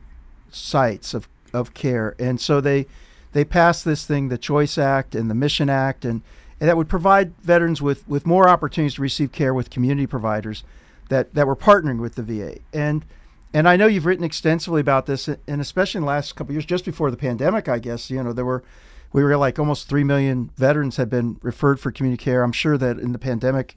sites 0.51 1.15
of, 1.15 1.29
of 1.53 1.75
care. 1.75 2.15
And 2.19 2.41
so 2.41 2.61
they 2.61 2.87
they 3.33 3.45
passed 3.45 3.85
this 3.85 4.07
thing, 4.07 4.29
the 4.29 4.39
Choice 4.39 4.79
Act 4.79 5.15
and 5.17 5.29
the 5.29 5.35
Mission 5.35 5.69
Act, 5.69 6.05
and, 6.05 6.23
and 6.61 6.69
that 6.69 6.77
would 6.77 6.89
provide 6.89 7.37
veterans 7.39 7.83
with, 7.83 8.09
with 8.09 8.27
more 8.27 8.49
opportunities 8.49 8.95
to 8.95 9.03
receive 9.03 9.33
care 9.33 9.53
with 9.53 9.71
community 9.71 10.07
providers 10.07 10.63
that, 11.09 11.35
that 11.35 11.45
were 11.47 11.57
partnering 11.57 12.01
with 12.01 12.15
the 12.15 12.23
VA. 12.23 12.59
And 12.73 13.05
and 13.53 13.69
I 13.69 13.77
know 13.77 13.87
you've 13.87 14.07
written 14.07 14.25
extensively 14.25 14.81
about 14.81 15.07
this, 15.07 15.29
and 15.29 15.61
especially 15.61 15.99
in 15.99 16.03
the 16.03 16.09
last 16.09 16.35
couple 16.35 16.53
years, 16.53 16.67
just 16.67 16.85
before 16.85 17.13
the 17.13 17.17
pandemic, 17.17 17.69
I 17.69 17.79
guess 17.79 18.11
you 18.11 18.21
know 18.21 18.33
there 18.33 18.45
were 18.45 18.65
we 19.13 19.23
were 19.23 19.37
like 19.37 19.61
almost 19.61 19.89
three 19.89 20.03
million 20.03 20.51
veterans 20.57 20.97
had 20.97 21.09
been 21.09 21.39
referred 21.41 21.79
for 21.79 21.93
community 21.93 22.23
care. 22.23 22.43
I'm 22.43 22.51
sure 22.51 22.77
that 22.77 22.99
in 22.99 23.13
the 23.13 23.19
pandemic, 23.19 23.77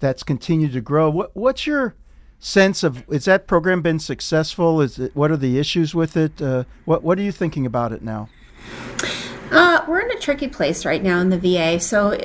that's 0.00 0.24
continued 0.24 0.72
to 0.72 0.80
grow. 0.80 1.08
What, 1.08 1.36
what's 1.36 1.68
your 1.68 1.94
sense 2.42 2.82
of 2.82 3.04
is 3.08 3.24
that 3.24 3.46
program 3.46 3.80
been 3.80 3.98
successful? 3.98 4.82
Is 4.82 4.98
it 4.98 5.16
what 5.16 5.30
are 5.30 5.36
the 5.36 5.58
issues 5.58 5.94
with 5.94 6.16
it? 6.16 6.42
Uh, 6.42 6.64
what 6.84 7.02
what 7.02 7.18
are 7.18 7.22
you 7.22 7.32
thinking 7.32 7.64
about 7.64 7.92
it 7.92 8.02
now? 8.02 8.28
Uh, 9.50 9.84
we're 9.86 10.00
in 10.00 10.10
a 10.10 10.18
tricky 10.18 10.48
place 10.48 10.84
right 10.84 11.02
now 11.02 11.20
in 11.20 11.28
the 11.28 11.38
VA. 11.38 11.78
So, 11.78 12.10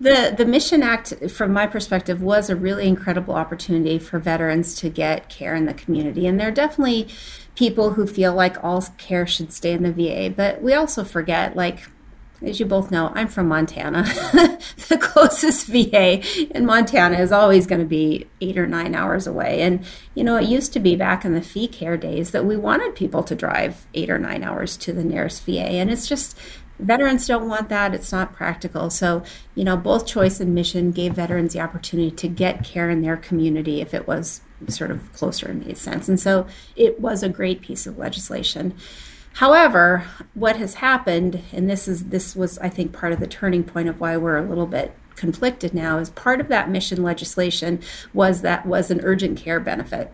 the 0.00 0.34
the 0.36 0.44
Mission 0.46 0.82
Act, 0.82 1.30
from 1.30 1.52
my 1.52 1.66
perspective, 1.66 2.22
was 2.22 2.48
a 2.48 2.56
really 2.56 2.86
incredible 2.86 3.34
opportunity 3.34 3.98
for 3.98 4.18
veterans 4.18 4.74
to 4.76 4.90
get 4.90 5.28
care 5.28 5.54
in 5.54 5.66
the 5.66 5.74
community, 5.74 6.26
and 6.26 6.38
there 6.38 6.48
are 6.48 6.52
definitely 6.52 7.08
people 7.54 7.92
who 7.92 8.06
feel 8.06 8.34
like 8.34 8.62
all 8.62 8.82
care 8.98 9.26
should 9.26 9.52
stay 9.52 9.72
in 9.72 9.82
the 9.82 9.92
VA. 9.92 10.30
But 10.34 10.62
we 10.62 10.74
also 10.74 11.02
forget, 11.02 11.56
like 11.56 11.88
as 12.42 12.60
you 12.60 12.66
both 12.66 12.90
know, 12.90 13.12
I'm 13.14 13.28
from 13.28 13.48
Montana. 13.48 14.02
the 14.88 14.98
closest 15.00 15.66
VA 15.68 16.22
in 16.56 16.66
Montana 16.66 17.18
is 17.18 17.32
always 17.32 17.66
going 17.66 17.80
to 17.80 17.86
be 17.86 18.26
eight 18.40 18.58
or 18.58 18.66
nine 18.66 18.94
hours 18.94 19.26
away. 19.26 19.62
And, 19.62 19.84
you 20.14 20.24
know, 20.24 20.36
it 20.36 20.46
used 20.46 20.72
to 20.74 20.80
be 20.80 20.96
back 20.96 21.24
in 21.24 21.34
the 21.34 21.42
fee 21.42 21.68
care 21.68 21.96
days 21.96 22.30
that 22.32 22.44
we 22.44 22.56
wanted 22.56 22.94
people 22.94 23.22
to 23.24 23.34
drive 23.34 23.86
eight 23.94 24.10
or 24.10 24.18
nine 24.18 24.44
hours 24.44 24.76
to 24.78 24.92
the 24.92 25.04
nearest 25.04 25.44
VA. 25.44 25.60
And 25.60 25.90
it's 25.90 26.06
just, 26.06 26.38
veterans 26.78 27.26
don't 27.26 27.48
want 27.48 27.68
that. 27.68 27.94
It's 27.94 28.12
not 28.12 28.34
practical. 28.34 28.90
So, 28.90 29.22
you 29.54 29.64
know, 29.64 29.76
both 29.76 30.06
Choice 30.06 30.40
and 30.40 30.54
Mission 30.54 30.92
gave 30.92 31.14
veterans 31.14 31.52
the 31.52 31.60
opportunity 31.60 32.10
to 32.10 32.28
get 32.28 32.64
care 32.64 32.90
in 32.90 33.00
their 33.00 33.16
community 33.16 33.80
if 33.80 33.94
it 33.94 34.06
was 34.06 34.40
sort 34.68 34.90
of 34.90 35.12
closer 35.12 35.48
and 35.48 35.66
made 35.66 35.78
sense. 35.78 36.08
And 36.08 36.18
so 36.18 36.46
it 36.76 37.00
was 37.00 37.22
a 37.22 37.28
great 37.28 37.60
piece 37.60 37.86
of 37.86 37.98
legislation. 37.98 38.74
However, 39.36 40.06
what 40.32 40.56
has 40.56 40.74
happened, 40.74 41.42
and 41.52 41.68
this 41.68 41.86
is 41.86 42.06
this 42.06 42.34
was 42.34 42.58
I 42.58 42.70
think 42.70 42.94
part 42.94 43.12
of 43.12 43.20
the 43.20 43.26
turning 43.26 43.64
point 43.64 43.86
of 43.86 44.00
why 44.00 44.16
we're 44.16 44.38
a 44.38 44.42
little 44.42 44.66
bit 44.66 44.96
conflicted 45.14 45.74
now, 45.74 45.98
is 45.98 46.08
part 46.08 46.40
of 46.40 46.48
that 46.48 46.70
mission 46.70 47.02
legislation 47.02 47.80
was 48.14 48.40
that 48.40 48.64
was 48.64 48.90
an 48.90 49.00
urgent 49.02 49.38
care 49.38 49.60
benefit. 49.60 50.10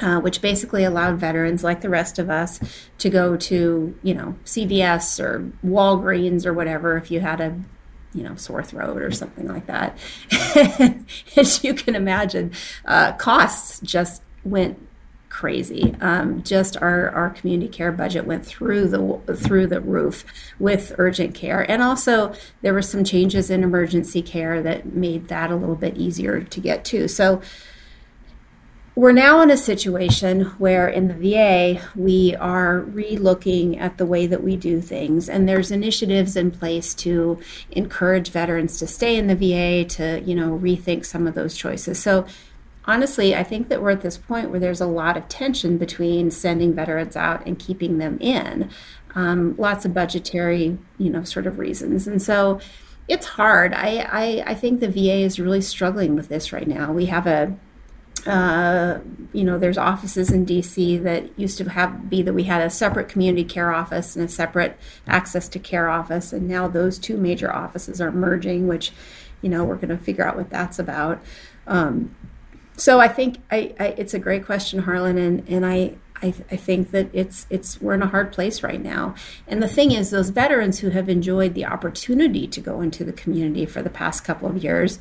Uh, 0.00 0.20
which 0.20 0.40
basically 0.40 0.84
allowed 0.84 1.18
veterans 1.18 1.64
like 1.64 1.80
the 1.80 1.88
rest 1.88 2.20
of 2.20 2.30
us 2.30 2.60
to 2.98 3.10
go 3.10 3.36
to, 3.36 3.98
you 4.04 4.14
know, 4.14 4.36
CVS 4.44 5.18
or 5.18 5.50
Walgreens 5.64 6.46
or 6.46 6.54
whatever 6.54 6.96
if 6.96 7.10
you 7.10 7.18
had 7.18 7.40
a, 7.40 7.58
you 8.14 8.22
know, 8.22 8.36
sore 8.36 8.62
throat 8.62 9.02
or 9.02 9.10
something 9.10 9.48
like 9.48 9.66
that. 9.66 9.98
As 11.36 11.64
you 11.64 11.74
can 11.74 11.96
imagine, 11.96 12.52
uh, 12.84 13.14
costs 13.14 13.80
just 13.80 14.22
went 14.44 14.87
crazy. 15.28 15.94
Um, 16.00 16.42
just 16.42 16.76
our, 16.76 17.10
our 17.10 17.30
community 17.30 17.70
care 17.70 17.92
budget 17.92 18.26
went 18.26 18.44
through 18.44 18.88
the 18.88 19.36
through 19.36 19.66
the 19.66 19.80
roof 19.80 20.24
with 20.58 20.94
urgent 20.98 21.34
care, 21.34 21.68
and 21.70 21.82
also 21.82 22.34
there 22.62 22.74
were 22.74 22.82
some 22.82 23.04
changes 23.04 23.50
in 23.50 23.62
emergency 23.62 24.22
care 24.22 24.62
that 24.62 24.94
made 24.94 25.28
that 25.28 25.50
a 25.50 25.56
little 25.56 25.76
bit 25.76 25.96
easier 25.96 26.42
to 26.42 26.60
get 26.60 26.84
to. 26.86 27.08
So 27.08 27.42
we're 28.98 29.12
now 29.12 29.40
in 29.42 29.50
a 29.50 29.56
situation 29.56 30.40
where 30.58 30.88
in 30.88 31.06
the 31.06 31.14
VA 31.14 31.80
we 31.94 32.34
are 32.34 32.80
relooking 32.80 33.80
at 33.80 33.96
the 33.96 34.04
way 34.04 34.26
that 34.26 34.42
we 34.42 34.56
do 34.56 34.80
things 34.80 35.28
and 35.28 35.48
there's 35.48 35.70
initiatives 35.70 36.34
in 36.34 36.50
place 36.50 36.94
to 36.96 37.38
encourage 37.70 38.30
veterans 38.30 38.76
to 38.80 38.88
stay 38.88 39.14
in 39.16 39.28
the 39.28 39.36
VA 39.36 39.88
to 39.88 40.20
you 40.26 40.34
know 40.34 40.58
rethink 40.58 41.06
some 41.06 41.28
of 41.28 41.34
those 41.34 41.56
choices. 41.56 42.02
So 42.02 42.26
honestly, 42.84 43.34
I 43.34 43.42
think 43.42 43.68
that 43.68 43.82
we're 43.82 43.90
at 43.90 44.02
this 44.02 44.18
point 44.18 44.50
where 44.50 44.60
there's 44.60 44.80
a 44.80 44.86
lot 44.86 45.16
of 45.16 45.28
tension 45.28 45.78
between 45.78 46.30
sending 46.30 46.74
veterans 46.74 47.16
out 47.16 47.44
and 47.46 47.58
keeping 47.58 47.98
them 47.98 48.18
in. 48.20 48.70
Um, 49.14 49.54
lots 49.56 49.84
of 49.84 49.94
budgetary, 49.94 50.78
you 50.98 51.10
know, 51.10 51.24
sort 51.24 51.46
of 51.46 51.58
reasons. 51.58 52.06
And 52.06 52.20
so 52.22 52.60
it's 53.08 53.26
hard. 53.26 53.72
I, 53.72 54.06
I, 54.10 54.44
I 54.48 54.54
think 54.54 54.80
the 54.80 54.90
VA 54.90 55.18
is 55.18 55.40
really 55.40 55.62
struggling 55.62 56.14
with 56.14 56.28
this 56.28 56.52
right 56.52 56.68
now. 56.68 56.92
We 56.92 57.06
have 57.06 57.26
a 57.26 57.56
uh, 58.26 58.98
you 59.32 59.44
know, 59.44 59.58
there's 59.58 59.78
offices 59.78 60.30
in 60.30 60.44
DC 60.44 61.02
that 61.02 61.38
used 61.38 61.56
to 61.58 61.68
have 61.70 62.10
be 62.10 62.22
that 62.22 62.32
we 62.32 62.44
had 62.44 62.60
a 62.60 62.70
separate 62.70 63.08
community 63.08 63.44
care 63.44 63.72
office 63.72 64.16
and 64.16 64.24
a 64.24 64.28
separate 64.28 64.76
access 65.06 65.48
to 65.48 65.58
care 65.58 65.88
office, 65.88 66.32
and 66.32 66.48
now 66.48 66.68
those 66.68 66.98
two 66.98 67.16
major 67.16 67.54
offices 67.54 68.00
are 68.00 68.10
merging, 68.10 68.66
which, 68.66 68.92
you 69.40 69.48
know, 69.48 69.64
we're 69.64 69.76
going 69.76 69.88
to 69.88 69.96
figure 69.96 70.26
out 70.26 70.36
what 70.36 70.50
that's 70.50 70.78
about. 70.78 71.22
Um, 71.66 72.14
so 72.78 73.00
I 73.00 73.08
think 73.08 73.42
I, 73.50 73.74
I, 73.80 73.86
it's 73.98 74.14
a 74.14 74.18
great 74.18 74.46
question, 74.46 74.80
Harlan, 74.80 75.18
and, 75.18 75.48
and 75.48 75.66
I, 75.66 75.96
I, 76.22 76.28
I 76.50 76.56
think 76.56 76.90
that 76.92 77.08
it's 77.12 77.46
it's 77.50 77.80
we're 77.80 77.94
in 77.94 78.02
a 78.02 78.06
hard 78.06 78.32
place 78.32 78.62
right 78.62 78.82
now. 78.82 79.14
And 79.46 79.62
the 79.62 79.68
thing 79.68 79.92
is, 79.92 80.10
those 80.10 80.30
veterans 80.30 80.78
who 80.78 80.90
have 80.90 81.08
enjoyed 81.08 81.54
the 81.54 81.64
opportunity 81.64 82.46
to 82.46 82.60
go 82.60 82.80
into 82.80 83.04
the 83.04 83.12
community 83.12 83.66
for 83.66 83.82
the 83.82 83.90
past 83.90 84.24
couple 84.24 84.48
of 84.48 84.62
years, 84.62 84.98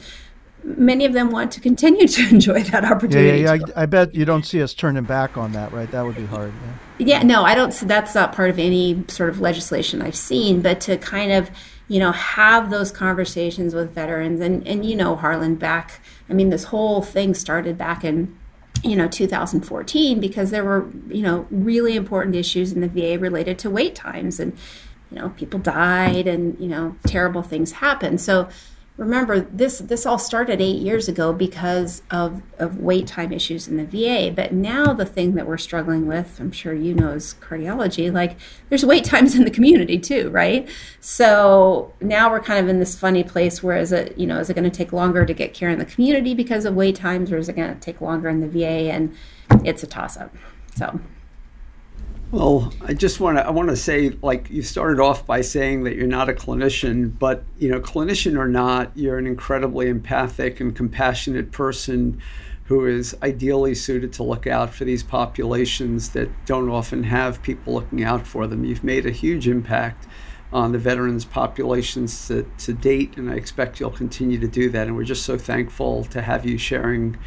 many 0.63 1.05
of 1.05 1.13
them 1.13 1.31
want 1.31 1.51
to 1.51 1.59
continue 1.59 2.07
to 2.17 2.29
enjoy 2.29 2.63
that 2.63 2.83
opportunity. 2.83 3.41
Yeah, 3.41 3.53
yeah, 3.53 3.65
yeah. 3.67 3.73
I, 3.75 3.83
I, 3.83 3.85
bet 3.85 4.13
you 4.15 4.25
don't 4.25 4.45
see 4.45 4.61
us 4.61 4.73
turning 4.73 5.03
back 5.03 5.37
on 5.37 5.51
that, 5.53 5.71
right? 5.71 5.89
That 5.91 6.03
would 6.03 6.15
be 6.15 6.25
hard. 6.25 6.53
Yeah, 6.97 7.19
yeah 7.19 7.23
no, 7.23 7.43
I 7.43 7.55
don't. 7.55 7.73
That's 7.81 8.15
not 8.15 8.33
part 8.33 8.49
of 8.49 8.59
any 8.59 9.03
sort 9.07 9.29
of 9.29 9.39
legislation 9.39 10.01
I've 10.01 10.15
seen, 10.15 10.61
but 10.61 10.81
to 10.81 10.97
kind 10.97 11.31
of 11.31 11.51
you 11.87 11.99
know 11.99 12.11
have 12.11 12.69
those 12.69 12.91
conversations 12.91 13.73
with 13.73 13.91
veterans 13.91 14.41
and 14.41 14.67
and 14.67 14.85
you 14.85 14.95
know 14.95 15.15
Harlan 15.15 15.55
back 15.55 16.01
I 16.29 16.33
mean 16.33 16.49
this 16.49 16.65
whole 16.65 17.01
thing 17.01 17.33
started 17.33 17.77
back 17.77 18.03
in 18.03 18.37
you 18.83 18.95
know 18.95 19.07
2014 19.07 20.19
because 20.19 20.51
there 20.51 20.63
were 20.63 20.87
you 21.07 21.21
know 21.21 21.47
really 21.49 21.95
important 21.95 22.35
issues 22.35 22.71
in 22.71 22.81
the 22.81 22.87
VA 22.87 23.17
related 23.17 23.57
to 23.59 23.69
wait 23.69 23.95
times 23.95 24.39
and 24.39 24.57
you 25.11 25.19
know 25.19 25.29
people 25.29 25.59
died 25.59 26.27
and 26.27 26.59
you 26.59 26.67
know 26.67 26.95
terrible 27.05 27.41
things 27.41 27.73
happened. 27.73 28.21
So 28.21 28.49
remember 28.97 29.39
this 29.39 29.77
this 29.77 30.05
all 30.07 30.17
started 30.17 30.59
eight 30.59 30.81
years 30.81 31.07
ago 31.07 31.31
because 31.31 32.01
of, 32.09 32.41
of 32.57 32.79
wait 32.79 33.05
time 33.05 33.31
issues 33.31 33.67
in 33.67 33.77
the 33.77 33.85
VA. 33.85 34.33
But 34.35 34.51
now 34.51 34.91
the 34.91 35.05
thing 35.05 35.35
that 35.35 35.45
we're 35.47 35.57
struggling 35.57 36.07
with, 36.07 36.39
I'm 36.39 36.51
sure 36.51 36.73
you 36.73 36.95
know, 36.95 37.11
is 37.11 37.35
cardiology. 37.39 38.11
Like 38.11 38.37
there's 38.69 38.85
wait 38.85 39.05
times 39.05 39.35
in 39.35 39.45
the 39.45 39.51
community 39.51 39.99
too, 39.99 40.29
right? 40.31 40.67
So 40.99 41.93
now 42.01 42.31
we're 42.31 42.41
kind 42.41 42.59
of 42.59 42.67
in 42.67 42.79
this 42.79 42.97
funny 42.97 43.23
place 43.23 43.61
where 43.61 43.77
is 43.77 43.91
it, 43.91 44.17
you 44.17 44.25
know, 44.25 44.39
is 44.39 44.49
it 44.49 44.55
going 44.55 44.69
to 44.69 44.75
take 44.75 44.91
longer 44.91 45.25
to 45.25 45.33
get 45.33 45.53
care 45.53 45.69
in 45.69 45.77
the 45.77 45.85
community 45.85 46.33
because 46.33 46.65
of 46.65 46.75
wait 46.75 46.95
times, 46.95 47.31
or 47.31 47.37
is 47.37 47.47
it 47.47 47.53
going 47.53 47.73
to 47.73 47.79
take 47.79 48.01
longer 48.01 48.29
in 48.29 48.41
the 48.41 48.47
VA? 48.47 48.91
And 48.91 49.15
it's 49.63 49.83
a 49.83 49.87
toss 49.87 50.17
up. 50.17 50.35
So 50.75 50.99
well, 52.31 52.73
I 52.81 52.93
just 52.93 53.19
want 53.19 53.37
to 53.37 53.45
I 53.45 53.51
want 53.51 53.69
to 53.69 53.77
say 53.77 54.09
like 54.21 54.49
you 54.49 54.61
started 54.61 54.99
off 54.99 55.25
by 55.25 55.41
saying 55.41 55.83
that 55.83 55.95
you're 55.95 56.07
not 56.07 56.29
a 56.29 56.33
clinician, 56.33 57.17
but 57.17 57.43
you 57.57 57.69
know, 57.69 57.79
clinician 57.79 58.37
or 58.37 58.47
not, 58.47 58.91
you're 58.95 59.17
an 59.17 59.25
incredibly 59.25 59.87
empathic 59.87 60.59
and 60.59 60.75
compassionate 60.75 61.51
person 61.51 62.21
who 62.65 62.85
is 62.85 63.15
ideally 63.23 63.73
suited 63.73 64.11
to 64.11 64.23
look 64.23 64.45
out 64.45 64.73
for 64.73 64.83
these 64.83 65.01
populations 65.01 66.09
that 66.09 66.29
don't 66.45 66.69
often 66.69 67.03
have 67.03 67.41
people 67.41 67.73
looking 67.73 68.03
out 68.03 68.27
for 68.27 68.45
them. 68.45 68.65
You've 68.65 68.83
made 68.83 69.05
a 69.05 69.11
huge 69.11 69.47
impact 69.47 70.05
on 70.51 70.73
the 70.73 70.77
veterans 70.77 71.23
populations 71.23 72.27
to, 72.27 72.43
to 72.57 72.73
date, 72.73 73.15
and 73.15 73.29
I 73.29 73.35
expect 73.35 73.79
you'll 73.79 73.89
continue 73.89 74.37
to 74.39 74.47
do 74.47 74.69
that. 74.71 74.87
And 74.87 74.97
we're 74.97 75.03
just 75.03 75.23
so 75.23 75.37
thankful 75.37 76.03
to 76.05 76.21
have 76.21 76.45
you 76.45 76.57
sharing 76.57 77.17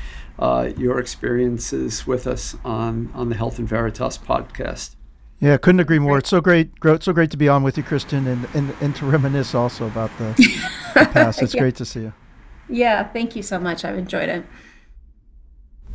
uh, 0.40 0.70
your 0.76 0.98
experiences 0.98 2.06
with 2.06 2.26
us 2.26 2.56
on, 2.64 3.12
on 3.14 3.28
the 3.28 3.36
Health 3.36 3.58
and 3.58 3.68
Veritas 3.68 4.18
podcast. 4.18 4.96
Yeah, 5.38 5.56
couldn't 5.56 5.80
agree 5.80 5.98
more. 5.98 6.18
It's 6.18 6.28
so 6.28 6.40
great, 6.40 6.70
so 6.82 7.12
great 7.12 7.30
to 7.30 7.36
be 7.36 7.48
on 7.48 7.62
with 7.62 7.76
you, 7.78 7.82
Kristin, 7.82 8.26
and 8.26 8.46
and, 8.54 8.74
and 8.82 8.96
to 8.96 9.06
reminisce 9.06 9.54
also 9.54 9.86
about 9.86 10.10
the, 10.18 10.34
the 10.94 11.06
past. 11.12 11.40
It's 11.42 11.54
yeah. 11.54 11.60
great 11.60 11.76
to 11.76 11.84
see 11.84 12.00
you. 12.00 12.12
Yeah, 12.68 13.04
thank 13.04 13.36
you 13.36 13.42
so 13.42 13.58
much. 13.58 13.84
I've 13.84 13.96
enjoyed 13.96 14.28
it. 14.28 14.44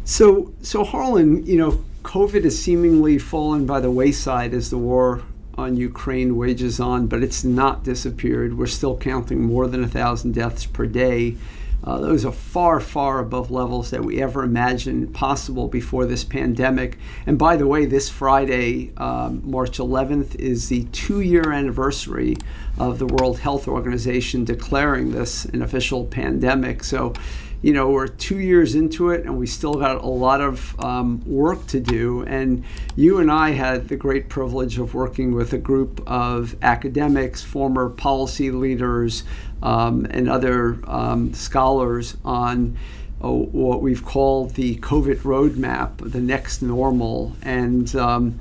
So, 0.04 0.54
so 0.62 0.84
Harlan, 0.84 1.46
you 1.46 1.58
know, 1.58 1.84
COVID 2.04 2.44
has 2.44 2.60
seemingly 2.60 3.18
fallen 3.18 3.66
by 3.66 3.80
the 3.80 3.90
wayside 3.90 4.54
as 4.54 4.70
the 4.70 4.78
war 4.78 5.24
on 5.56 5.78
Ukraine 5.78 6.36
wages 6.36 6.80
on, 6.80 7.08
but 7.08 7.24
it's 7.24 7.44
not 7.44 7.84
disappeared. 7.84 8.58
We're 8.58 8.68
still 8.68 8.98
counting 8.98 9.42
more 9.42 9.68
than 9.68 9.84
a 9.84 9.88
thousand 9.88 10.34
deaths 10.34 10.66
per 10.66 10.86
day. 10.86 11.38
Uh, 11.84 12.00
those 12.00 12.26
are 12.26 12.32
far, 12.32 12.80
far 12.80 13.20
above 13.20 13.52
levels 13.52 13.92
that 13.92 14.04
we 14.04 14.22
ever 14.22 14.44
imagined 14.44 15.14
possible 15.14 15.68
before 15.68 16.06
this 16.06 16.24
pandemic. 16.24 16.98
And 17.28 17.38
by 17.38 17.56
the 17.56 17.68
way, 17.68 17.86
this 17.86 18.10
Friday, 18.10 18.92
um, 18.98 19.42
March 19.44 19.78
11th, 19.78 20.36
is 20.36 20.70
the 20.70 20.86
two 20.86 21.22
year 21.22 21.52
anniversary 21.52 22.38
of 22.80 23.00
the 23.00 23.06
World 23.06 23.40
Health 23.40 23.68
Organization 23.68 24.46
declaring 24.46 25.12
this 25.12 25.46
an 25.46 25.62
official 25.62 26.06
pandemic. 26.06 26.84
So 26.84 27.14
you 27.66 27.74
know, 27.74 27.90
we're 27.90 28.08
two 28.08 28.38
years 28.38 28.76
into 28.76 29.10
it 29.10 29.26
and 29.26 29.40
we 29.40 29.48
still 29.48 29.74
got 29.74 30.04
a 30.04 30.08
lot 30.08 30.40
of 30.40 30.80
um, 30.80 31.20
work 31.26 31.66
to 31.66 31.80
do. 31.80 32.22
And 32.28 32.64
you 32.96 33.18
and 33.18 33.32
I 33.32 33.54
had 33.54 33.88
the 33.88 33.96
great 33.96 34.30
privilege 34.30 34.78
of 34.78 34.94
working 34.94 35.34
with 35.34 35.52
a 35.52 35.58
group 35.58 36.00
of 36.06 36.56
academics, 36.62 37.42
former 37.42 37.90
policy 37.90 38.52
leaders, 38.52 39.24
um, 39.64 40.06
and 40.12 40.30
other 40.30 40.78
um, 40.84 41.34
scholars 41.34 42.16
on 42.24 42.78
uh, 43.24 43.32
what 43.32 43.82
we've 43.82 44.06
called 44.06 44.52
the 44.52 44.76
COVID 44.76 45.22
roadmap, 45.22 46.12
the 46.12 46.22
next 46.22 46.62
normal. 46.62 47.36
And 47.42 47.96
um, 47.96 48.40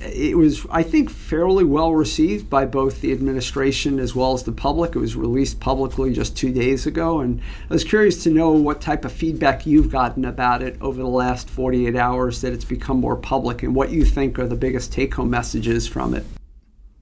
it 0.00 0.36
was, 0.36 0.66
I 0.70 0.82
think, 0.82 1.10
fairly 1.10 1.64
well 1.64 1.94
received 1.94 2.50
by 2.50 2.66
both 2.66 3.00
the 3.00 3.12
administration 3.12 3.98
as 3.98 4.14
well 4.14 4.34
as 4.34 4.42
the 4.42 4.52
public. 4.52 4.94
It 4.94 4.98
was 4.98 5.16
released 5.16 5.58
publicly 5.60 6.12
just 6.12 6.36
two 6.36 6.52
days 6.52 6.86
ago, 6.86 7.20
and 7.20 7.40
I 7.70 7.72
was 7.72 7.84
curious 7.84 8.22
to 8.24 8.30
know 8.30 8.50
what 8.50 8.80
type 8.80 9.04
of 9.04 9.12
feedback 9.12 9.66
you've 9.66 9.90
gotten 9.90 10.24
about 10.24 10.62
it 10.62 10.76
over 10.80 10.98
the 10.98 11.08
last 11.08 11.48
48 11.48 11.96
hours 11.96 12.42
that 12.42 12.52
it's 12.52 12.64
become 12.64 13.00
more 13.00 13.16
public, 13.16 13.62
and 13.62 13.74
what 13.74 13.90
you 13.90 14.04
think 14.04 14.38
are 14.38 14.46
the 14.46 14.56
biggest 14.56 14.92
take-home 14.92 15.30
messages 15.30 15.88
from 15.88 16.14
it. 16.14 16.24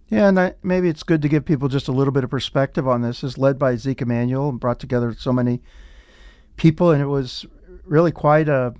Yeah, 0.09 0.29
and 0.29 0.39
I, 0.39 0.55
maybe 0.63 0.89
it's 0.89 1.03
good 1.03 1.23
to 1.23 1.29
give 1.29 1.45
people 1.45 1.69
just 1.69 1.89
a 1.89 1.93
little 1.93 2.13
bit 2.13 2.23
of 2.23 2.31
perspective 2.31 2.87
on 2.87 3.03
this. 3.03 3.25
It's 3.25 3.39
led 3.39 3.59
by 3.59 3.75
Zeke 3.77 4.03
Emanuel 4.03 4.51
and 4.51 4.61
brought 4.61 4.79
together 4.79 5.15
so 5.19 5.33
many 5.33 5.63
people, 6.57 6.93
and 6.93 7.03
it 7.03 7.07
was 7.07 7.47
really 7.85 8.13
quite 8.13 8.49
a 8.49 8.75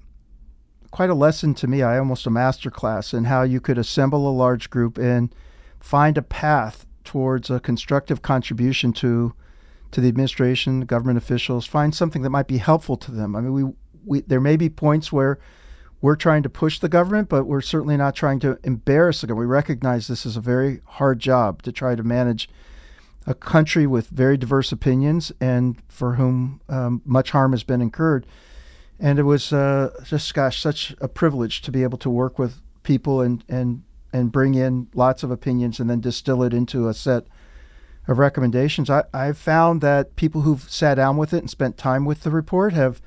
quite 0.95 1.11
a 1.11 1.15
lesson 1.15 1.55
to 1.55 1.67
me. 1.67 1.83
I 1.83 1.99
almost 1.99 2.25
a 2.25 2.31
master 2.31 2.71
class 2.71 3.13
in 3.13 3.25
how 3.25 3.43
you 3.43 3.61
could 3.61 3.79
assemble 3.79 4.29
a 4.29 4.31
large 4.31 4.71
group 4.71 4.97
and 4.97 5.35
find 5.81 6.17
a 6.17 6.23
path 6.23 6.87
towards 7.03 7.51
a 7.51 7.59
constructive 7.59 8.23
contribution 8.23 8.93
to 8.95 9.35
to 9.91 10.01
the 10.01 10.07
administration, 10.07 10.83
government 10.83 11.19
officials, 11.19 11.67
find 11.67 11.93
something 11.93 12.23
that 12.23 12.31
might 12.31 12.47
be 12.47 12.59
helpful 12.59 12.97
to 12.97 13.11
them. 13.11 13.35
I 13.35 13.41
mean, 13.41 13.53
we, 13.53 13.65
we 14.05 14.21
there 14.21 14.41
may 14.41 14.57
be 14.57 14.71
points 14.71 15.11
where 15.11 15.41
we're 16.01 16.15
trying 16.15 16.45
to 16.45 16.49
push 16.49 16.79
the 16.79 16.89
government, 16.89 17.29
but 17.29 17.45
we're 17.45 17.61
certainly 17.61 17.97
not 17.97 18.15
trying 18.15 18.39
to 18.41 18.61
embarrass 18.63 19.21
the 19.21 19.27
government. 19.27 19.49
We 19.49 19.53
recognize 19.53 20.07
this 20.07 20.25
is 20.25 20.37
a 20.37 20.41
very 20.41 20.81
hard 20.85 21.19
job 21.19 21.63
to 21.63 21.73
try 21.73 21.97
to 21.97 22.05
manage 22.05 22.49
a 23.27 23.35
country 23.35 23.85
with 23.85 24.11
very 24.11 24.37
diverse 24.37 24.71
opinions 24.71 25.33
and 25.41 25.77
for 25.89 26.15
whom 26.15 26.61
um, 26.69 27.03
much 27.05 27.33
harm 27.33 27.51
has 27.51 27.65
been 27.65 27.81
incurred 27.81 28.27
and 28.99 29.19
it 29.19 29.25
was 29.25 29.53
uh, 29.53 29.91
just 30.05 30.33
gosh 30.35 30.61
such 30.61 30.95
a 31.01 31.09
privilege 31.09 31.63
to 31.63 31.73
be 31.73 31.83
able 31.83 31.99
to 31.99 32.11
work 32.11 32.39
with 32.39 32.61
people 32.83 33.21
and 33.21 33.45
and 33.49 33.83
and 34.13 34.31
bring 34.31 34.55
in 34.55 34.89
lots 34.95 35.23
of 35.23 35.31
opinions 35.31 35.81
and 35.81 35.91
then 35.91 36.01
distill 36.01 36.43
it 36.43 36.55
into 36.55 36.89
a 36.89 36.95
set 36.95 37.27
of 38.07 38.19
recommendations. 38.19 38.89
I, 38.89 39.05
I've 39.13 39.39
found 39.39 39.81
that 39.81 40.15
people 40.15 40.43
who've 40.43 40.63
sat 40.71 40.95
down 40.95 41.17
with 41.17 41.33
it 41.33 41.39
and 41.39 41.51
spent 41.51 41.77
time 41.77 42.05
with 42.05 42.23
the 42.23 42.31
report 42.31 42.73
have 42.75 43.01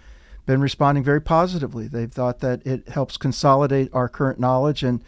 been 0.46 0.60
responding 0.60 1.04
very 1.04 1.22
positively. 1.22 1.88
They've 1.88 2.12
thought 2.12 2.40
that 2.40 2.66
it 2.66 2.90
helps 2.90 3.16
consolidate 3.18 3.90
our 3.94 4.10
current 4.10 4.40
knowledge 4.40 4.84
and 4.84 5.04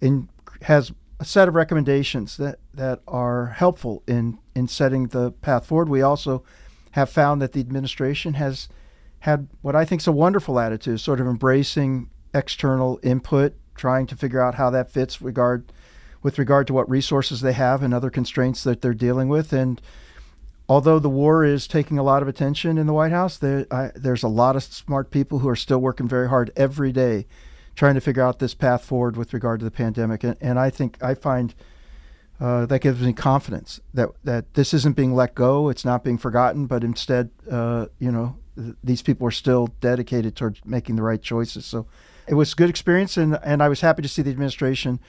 and 0.00 0.28
has 0.62 0.92
a 1.20 1.24
set 1.24 1.48
of 1.48 1.54
recommendations 1.54 2.36
that, 2.36 2.58
that 2.72 3.00
are 3.06 3.46
helpful 3.46 4.02
in, 4.06 4.38
in 4.54 4.68
setting 4.68 5.08
the 5.08 5.32
path 5.32 5.66
forward. 5.66 5.88
We 5.88 6.02
also 6.02 6.42
have 6.92 7.10
found 7.10 7.40
that 7.40 7.52
the 7.52 7.60
administration 7.60 8.34
has 8.34 8.68
had 9.24 9.48
what 9.62 9.74
I 9.74 9.86
think 9.86 10.02
is 10.02 10.06
a 10.06 10.12
wonderful 10.12 10.60
attitude, 10.60 11.00
sort 11.00 11.18
of 11.18 11.26
embracing 11.26 12.10
external 12.34 13.00
input, 13.02 13.54
trying 13.74 14.06
to 14.08 14.16
figure 14.16 14.42
out 14.42 14.56
how 14.56 14.68
that 14.68 14.90
fits 14.90 15.22
regard 15.22 15.72
with 16.22 16.38
regard 16.38 16.66
to 16.66 16.74
what 16.74 16.88
resources 16.90 17.40
they 17.40 17.54
have 17.54 17.82
and 17.82 17.94
other 17.94 18.10
constraints 18.10 18.62
that 18.64 18.82
they're 18.82 18.92
dealing 18.92 19.30
with. 19.30 19.50
And 19.50 19.80
although 20.68 20.98
the 20.98 21.08
war 21.08 21.42
is 21.42 21.66
taking 21.66 21.98
a 21.98 22.02
lot 22.02 22.20
of 22.20 22.28
attention 22.28 22.76
in 22.76 22.86
the 22.86 22.92
White 22.92 23.12
House, 23.12 23.38
there, 23.38 23.66
I, 23.70 23.92
there's 23.94 24.22
a 24.22 24.28
lot 24.28 24.56
of 24.56 24.62
smart 24.62 25.10
people 25.10 25.38
who 25.38 25.48
are 25.48 25.56
still 25.56 25.78
working 25.78 26.06
very 26.06 26.28
hard 26.28 26.50
every 26.54 26.92
day 26.92 27.26
trying 27.74 27.94
to 27.94 28.02
figure 28.02 28.22
out 28.22 28.40
this 28.40 28.54
path 28.54 28.84
forward 28.84 29.16
with 29.16 29.32
regard 29.32 29.58
to 29.60 29.64
the 29.64 29.70
pandemic. 29.70 30.22
And, 30.22 30.36
and 30.42 30.58
I 30.58 30.68
think 30.68 31.02
I 31.02 31.14
find 31.14 31.54
uh, 32.38 32.66
that 32.66 32.80
gives 32.80 33.00
me 33.00 33.14
confidence 33.14 33.80
that, 33.94 34.10
that 34.22 34.52
this 34.52 34.74
isn't 34.74 34.96
being 34.96 35.14
let 35.14 35.34
go, 35.34 35.70
it's 35.70 35.84
not 35.84 36.04
being 36.04 36.18
forgotten, 36.18 36.66
but 36.66 36.84
instead, 36.84 37.30
uh, 37.50 37.86
you 37.98 38.12
know, 38.12 38.36
these 38.56 39.02
people 39.02 39.26
are 39.26 39.32
still 39.32 39.68
dedicated 39.80 40.36
towards 40.36 40.60
making 40.64 40.96
the 40.96 41.02
right 41.02 41.20
choices. 41.20 41.66
So 41.66 41.86
it 42.26 42.34
was 42.34 42.52
a 42.52 42.56
good 42.56 42.70
experience, 42.70 43.16
and, 43.16 43.38
and 43.44 43.62
I 43.62 43.68
was 43.68 43.80
happy 43.80 44.02
to 44.02 44.08
see 44.08 44.22
the 44.22 44.30
administration 44.30 45.00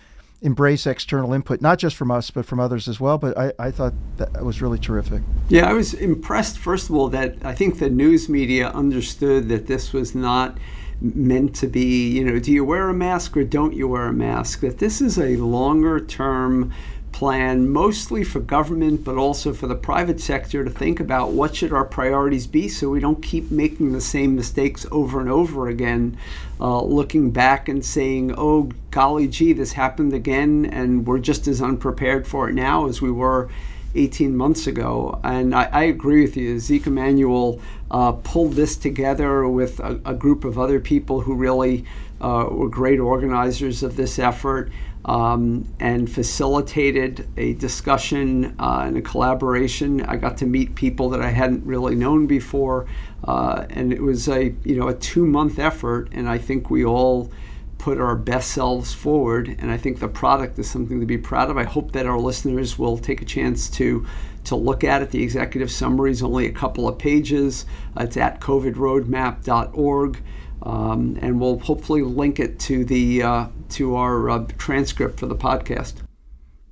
embrace 0.41 0.85
external 0.85 1.33
input, 1.33 1.61
not 1.61 1.79
just 1.79 1.95
from 1.95 2.11
us, 2.11 2.29
but 2.29 2.45
from 2.45 2.59
others 2.59 2.87
as 2.87 2.99
well. 2.99 3.17
But 3.17 3.37
I, 3.37 3.53
I 3.57 3.71
thought 3.71 3.93
that 4.17 4.43
was 4.43 4.61
really 4.61 4.77
terrific. 4.77 5.21
Yeah, 5.49 5.69
I 5.69 5.73
was 5.73 5.93
impressed, 5.93 6.59
first 6.59 6.89
of 6.89 6.95
all, 6.95 7.09
that 7.09 7.37
I 7.43 7.53
think 7.53 7.79
the 7.79 7.89
news 7.89 8.29
media 8.29 8.69
understood 8.69 9.47
that 9.49 9.67
this 9.67 9.93
was 9.93 10.13
not 10.13 10.57
meant 11.01 11.55
to 11.55 11.67
be, 11.67 12.09
you 12.09 12.23
know, 12.23 12.39
do 12.39 12.51
you 12.51 12.63
wear 12.63 12.89
a 12.89 12.93
mask 12.93 13.35
or 13.35 13.43
don't 13.43 13.73
you 13.73 13.87
wear 13.87 14.07
a 14.07 14.13
mask? 14.13 14.61
That 14.61 14.79
this 14.79 15.01
is 15.01 15.17
a 15.17 15.37
longer 15.37 15.99
term 15.99 16.73
plan 17.15 17.69
mostly 17.69 18.25
for 18.25 18.41
government 18.41 19.01
but 19.05 19.15
also 19.15 19.53
for 19.53 19.67
the 19.67 19.75
private 19.75 20.19
sector 20.19 20.65
to 20.65 20.69
think 20.69 20.99
about 20.99 21.31
what 21.31 21.55
should 21.55 21.71
our 21.71 21.85
priorities 21.85 22.45
be 22.45 22.67
so 22.67 22.89
we 22.89 22.99
don't 22.99 23.23
keep 23.23 23.49
making 23.49 23.93
the 23.93 24.01
same 24.01 24.35
mistakes 24.35 24.85
over 24.91 25.21
and 25.21 25.29
over 25.29 25.69
again 25.69 26.17
uh, 26.59 26.81
looking 26.81 27.31
back 27.31 27.69
and 27.69 27.85
saying 27.85 28.35
oh 28.37 28.69
golly 28.91 29.29
gee 29.29 29.53
this 29.53 29.71
happened 29.71 30.11
again 30.11 30.65
and 30.65 31.07
we're 31.07 31.17
just 31.17 31.47
as 31.47 31.61
unprepared 31.61 32.27
for 32.27 32.49
it 32.49 32.53
now 32.53 32.85
as 32.85 33.01
we 33.01 33.09
were 33.09 33.49
18 33.97 34.35
months 34.35 34.67
ago. 34.67 35.21
And 35.23 35.55
I, 35.55 35.69
I 35.71 35.83
agree 35.83 36.21
with 36.21 36.35
you. 36.35 36.59
Zeke 36.59 36.87
Emanuel 36.87 37.61
uh, 37.89 38.11
pulled 38.11 38.51
this 38.55 38.75
together 38.75 39.47
with 39.47 39.79
a, 39.79 40.01
a, 40.03 40.13
group 40.13 40.43
of 40.43 40.59
other 40.59 40.81
people 40.81 41.21
who 41.21 41.33
really 41.33 41.85
uh, 42.19 42.47
were 42.51 42.67
great 42.67 42.99
organizers 42.99 43.83
of 43.83 43.95
this 43.95 44.19
effort 44.19 44.69
um, 45.05 45.71
and 45.79 46.11
facilitated 46.11 47.27
a 47.37 47.53
discussion 47.53 48.55
uh, 48.59 48.83
and 48.85 48.97
a 48.97 49.01
collaboration. 49.01 50.01
I 50.01 50.17
got 50.17 50.37
to 50.37 50.45
meet 50.47 50.75
people 50.75 51.09
that 51.09 51.21
I 51.21 51.29
hadn't 51.29 51.63
really 51.63 51.95
known 51.95 52.25
before, 52.25 52.87
uh, 53.23 53.65
and 53.69 53.93
it 53.93 54.01
was 54.01 54.27
a 54.27 54.55
you 54.63 54.75
know 54.75 54.87
a 54.87 54.95
two 54.95 55.25
month 55.25 55.59
effort. 55.59 56.09
And 56.11 56.27
I 56.27 56.39
think 56.39 56.69
we 56.69 56.83
all 56.83 57.31
put 57.77 57.99
our 57.99 58.15
best 58.15 58.51
selves 58.51 58.93
forward, 58.93 59.55
and 59.59 59.69
I 59.69 59.77
think 59.77 59.99
the 59.99 60.07
product 60.07 60.57
is 60.57 60.69
something 60.69 60.99
to 60.99 61.05
be 61.05 61.19
proud 61.19 61.51
of. 61.51 61.57
I 61.57 61.65
hope 61.65 61.91
that 61.91 62.07
our 62.07 62.19
listeners 62.19 62.79
will 62.79 62.97
take 62.97 63.21
a 63.21 63.25
chance 63.25 63.69
to 63.71 64.05
to 64.45 64.55
look 64.55 64.83
at 64.83 65.03
it. 65.03 65.11
The 65.11 65.21
executive 65.21 65.71
summary 65.71 66.11
is 66.11 66.23
only 66.23 66.47
a 66.47 66.51
couple 66.51 66.87
of 66.87 66.97
pages. 66.97 67.65
it's 67.97 68.17
at 68.17 68.41
covidroadmap.org. 68.41 70.23
Um, 70.63 71.17
and 71.21 71.39
we'll 71.39 71.59
hopefully 71.59 72.01
link 72.01 72.39
it 72.39 72.59
to 72.61 72.85
the 72.85 73.23
uh, 73.23 73.47
to 73.69 73.95
our 73.95 74.29
uh, 74.29 74.45
transcript 74.57 75.19
for 75.19 75.27
the 75.27 75.35
podcast. 75.35 75.95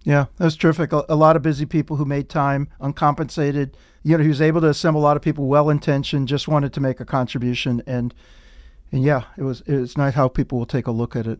Yeah, 0.03 0.25
that's 0.37 0.55
terrific. 0.55 0.91
A, 0.91 1.05
a, 1.07 1.15
lot 1.15 1.35
of 1.35 1.41
busy 1.41 1.65
people 1.65 1.95
who 1.95 2.05
made 2.05 2.27
time, 2.27 2.67
uncompensated. 2.81 3.77
You 4.03 4.17
know, 4.17 4.23
he 4.23 4.29
was 4.29 4.41
able 4.41 4.61
to 4.61 4.67
assemble 4.67 4.99
a 4.99 5.03
lot 5.03 5.15
of 5.15 5.23
people, 5.23 5.45
well 5.45 5.69
intentioned, 5.69 6.27
just 6.27 6.47
wanted 6.47 6.73
to 6.73 6.81
make 6.81 6.99
a 6.99 7.05
contribution, 7.05 7.81
and 7.87 8.13
and 8.91 9.03
yeah, 9.03 9.23
it 9.37 9.43
was 9.43 9.63
it's 9.65 9.97
nice 9.97 10.13
how 10.13 10.27
people 10.27 10.59
will 10.59 10.65
take 10.65 10.87
a 10.87 10.91
look 10.91 11.15
at 11.15 11.25
it. 11.25 11.39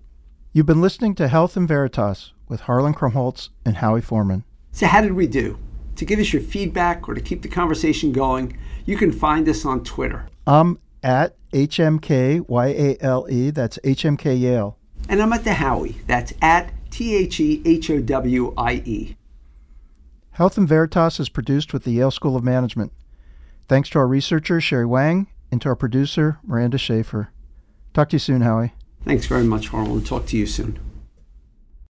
You've 0.53 0.65
been 0.65 0.81
listening 0.81 1.15
to 1.15 1.27
Health 1.27 1.57
and 1.57 1.67
Veritas 1.67 2.31
with 2.47 2.61
Harlan 2.61 2.93
Krumholz 2.93 3.49
and 3.65 3.77
Howie 3.77 4.01
Forman. 4.01 4.43
So, 4.71 4.87
how 4.87 5.01
did 5.01 5.13
we 5.13 5.27
do? 5.27 5.57
To 5.95 6.05
give 6.05 6.19
us 6.19 6.31
your 6.31 6.41
feedback 6.41 7.07
or 7.07 7.13
to 7.13 7.21
keep 7.21 7.41
the 7.41 7.47
conversation 7.47 8.11
going, 8.11 8.57
you 8.85 8.97
can 8.97 9.11
find 9.11 9.47
us 9.49 9.65
on 9.65 9.83
Twitter. 9.83 10.27
I'm 10.47 10.79
at 11.03 11.35
HMKYALE. 11.51 12.45
That's 13.53 13.77
HMK 13.79 14.39
Yale. 14.39 14.77
And 15.09 15.21
I'm 15.21 15.33
at 15.33 15.43
the 15.43 15.53
Howie. 15.53 15.97
That's 16.07 16.33
at 16.41 16.71
T 16.89 17.15
H 17.15 17.39
E 17.39 17.61
H 17.65 17.89
O 17.89 17.99
W 17.99 18.53
I 18.57 18.81
E. 18.85 19.15
Health 20.31 20.57
and 20.57 20.67
Veritas 20.67 21.19
is 21.19 21.29
produced 21.29 21.73
with 21.73 21.83
the 21.83 21.91
Yale 21.91 22.11
School 22.11 22.35
of 22.35 22.43
Management. 22.43 22.91
Thanks 23.67 23.89
to 23.89 23.99
our 23.99 24.07
researcher, 24.07 24.59
Sherry 24.59 24.85
Wang, 24.85 25.27
and 25.51 25.61
to 25.61 25.69
our 25.69 25.75
producer, 25.75 26.39
Miranda 26.43 26.77
Schaefer. 26.77 27.29
Talk 27.93 28.09
to 28.09 28.15
you 28.15 28.19
soon, 28.19 28.41
Howie. 28.41 28.73
Thanks 29.05 29.25
very 29.27 29.43
much, 29.43 29.67
Harlan. 29.67 30.03
Talk 30.03 30.25
to 30.27 30.37
you 30.37 30.47
soon. 30.47 30.79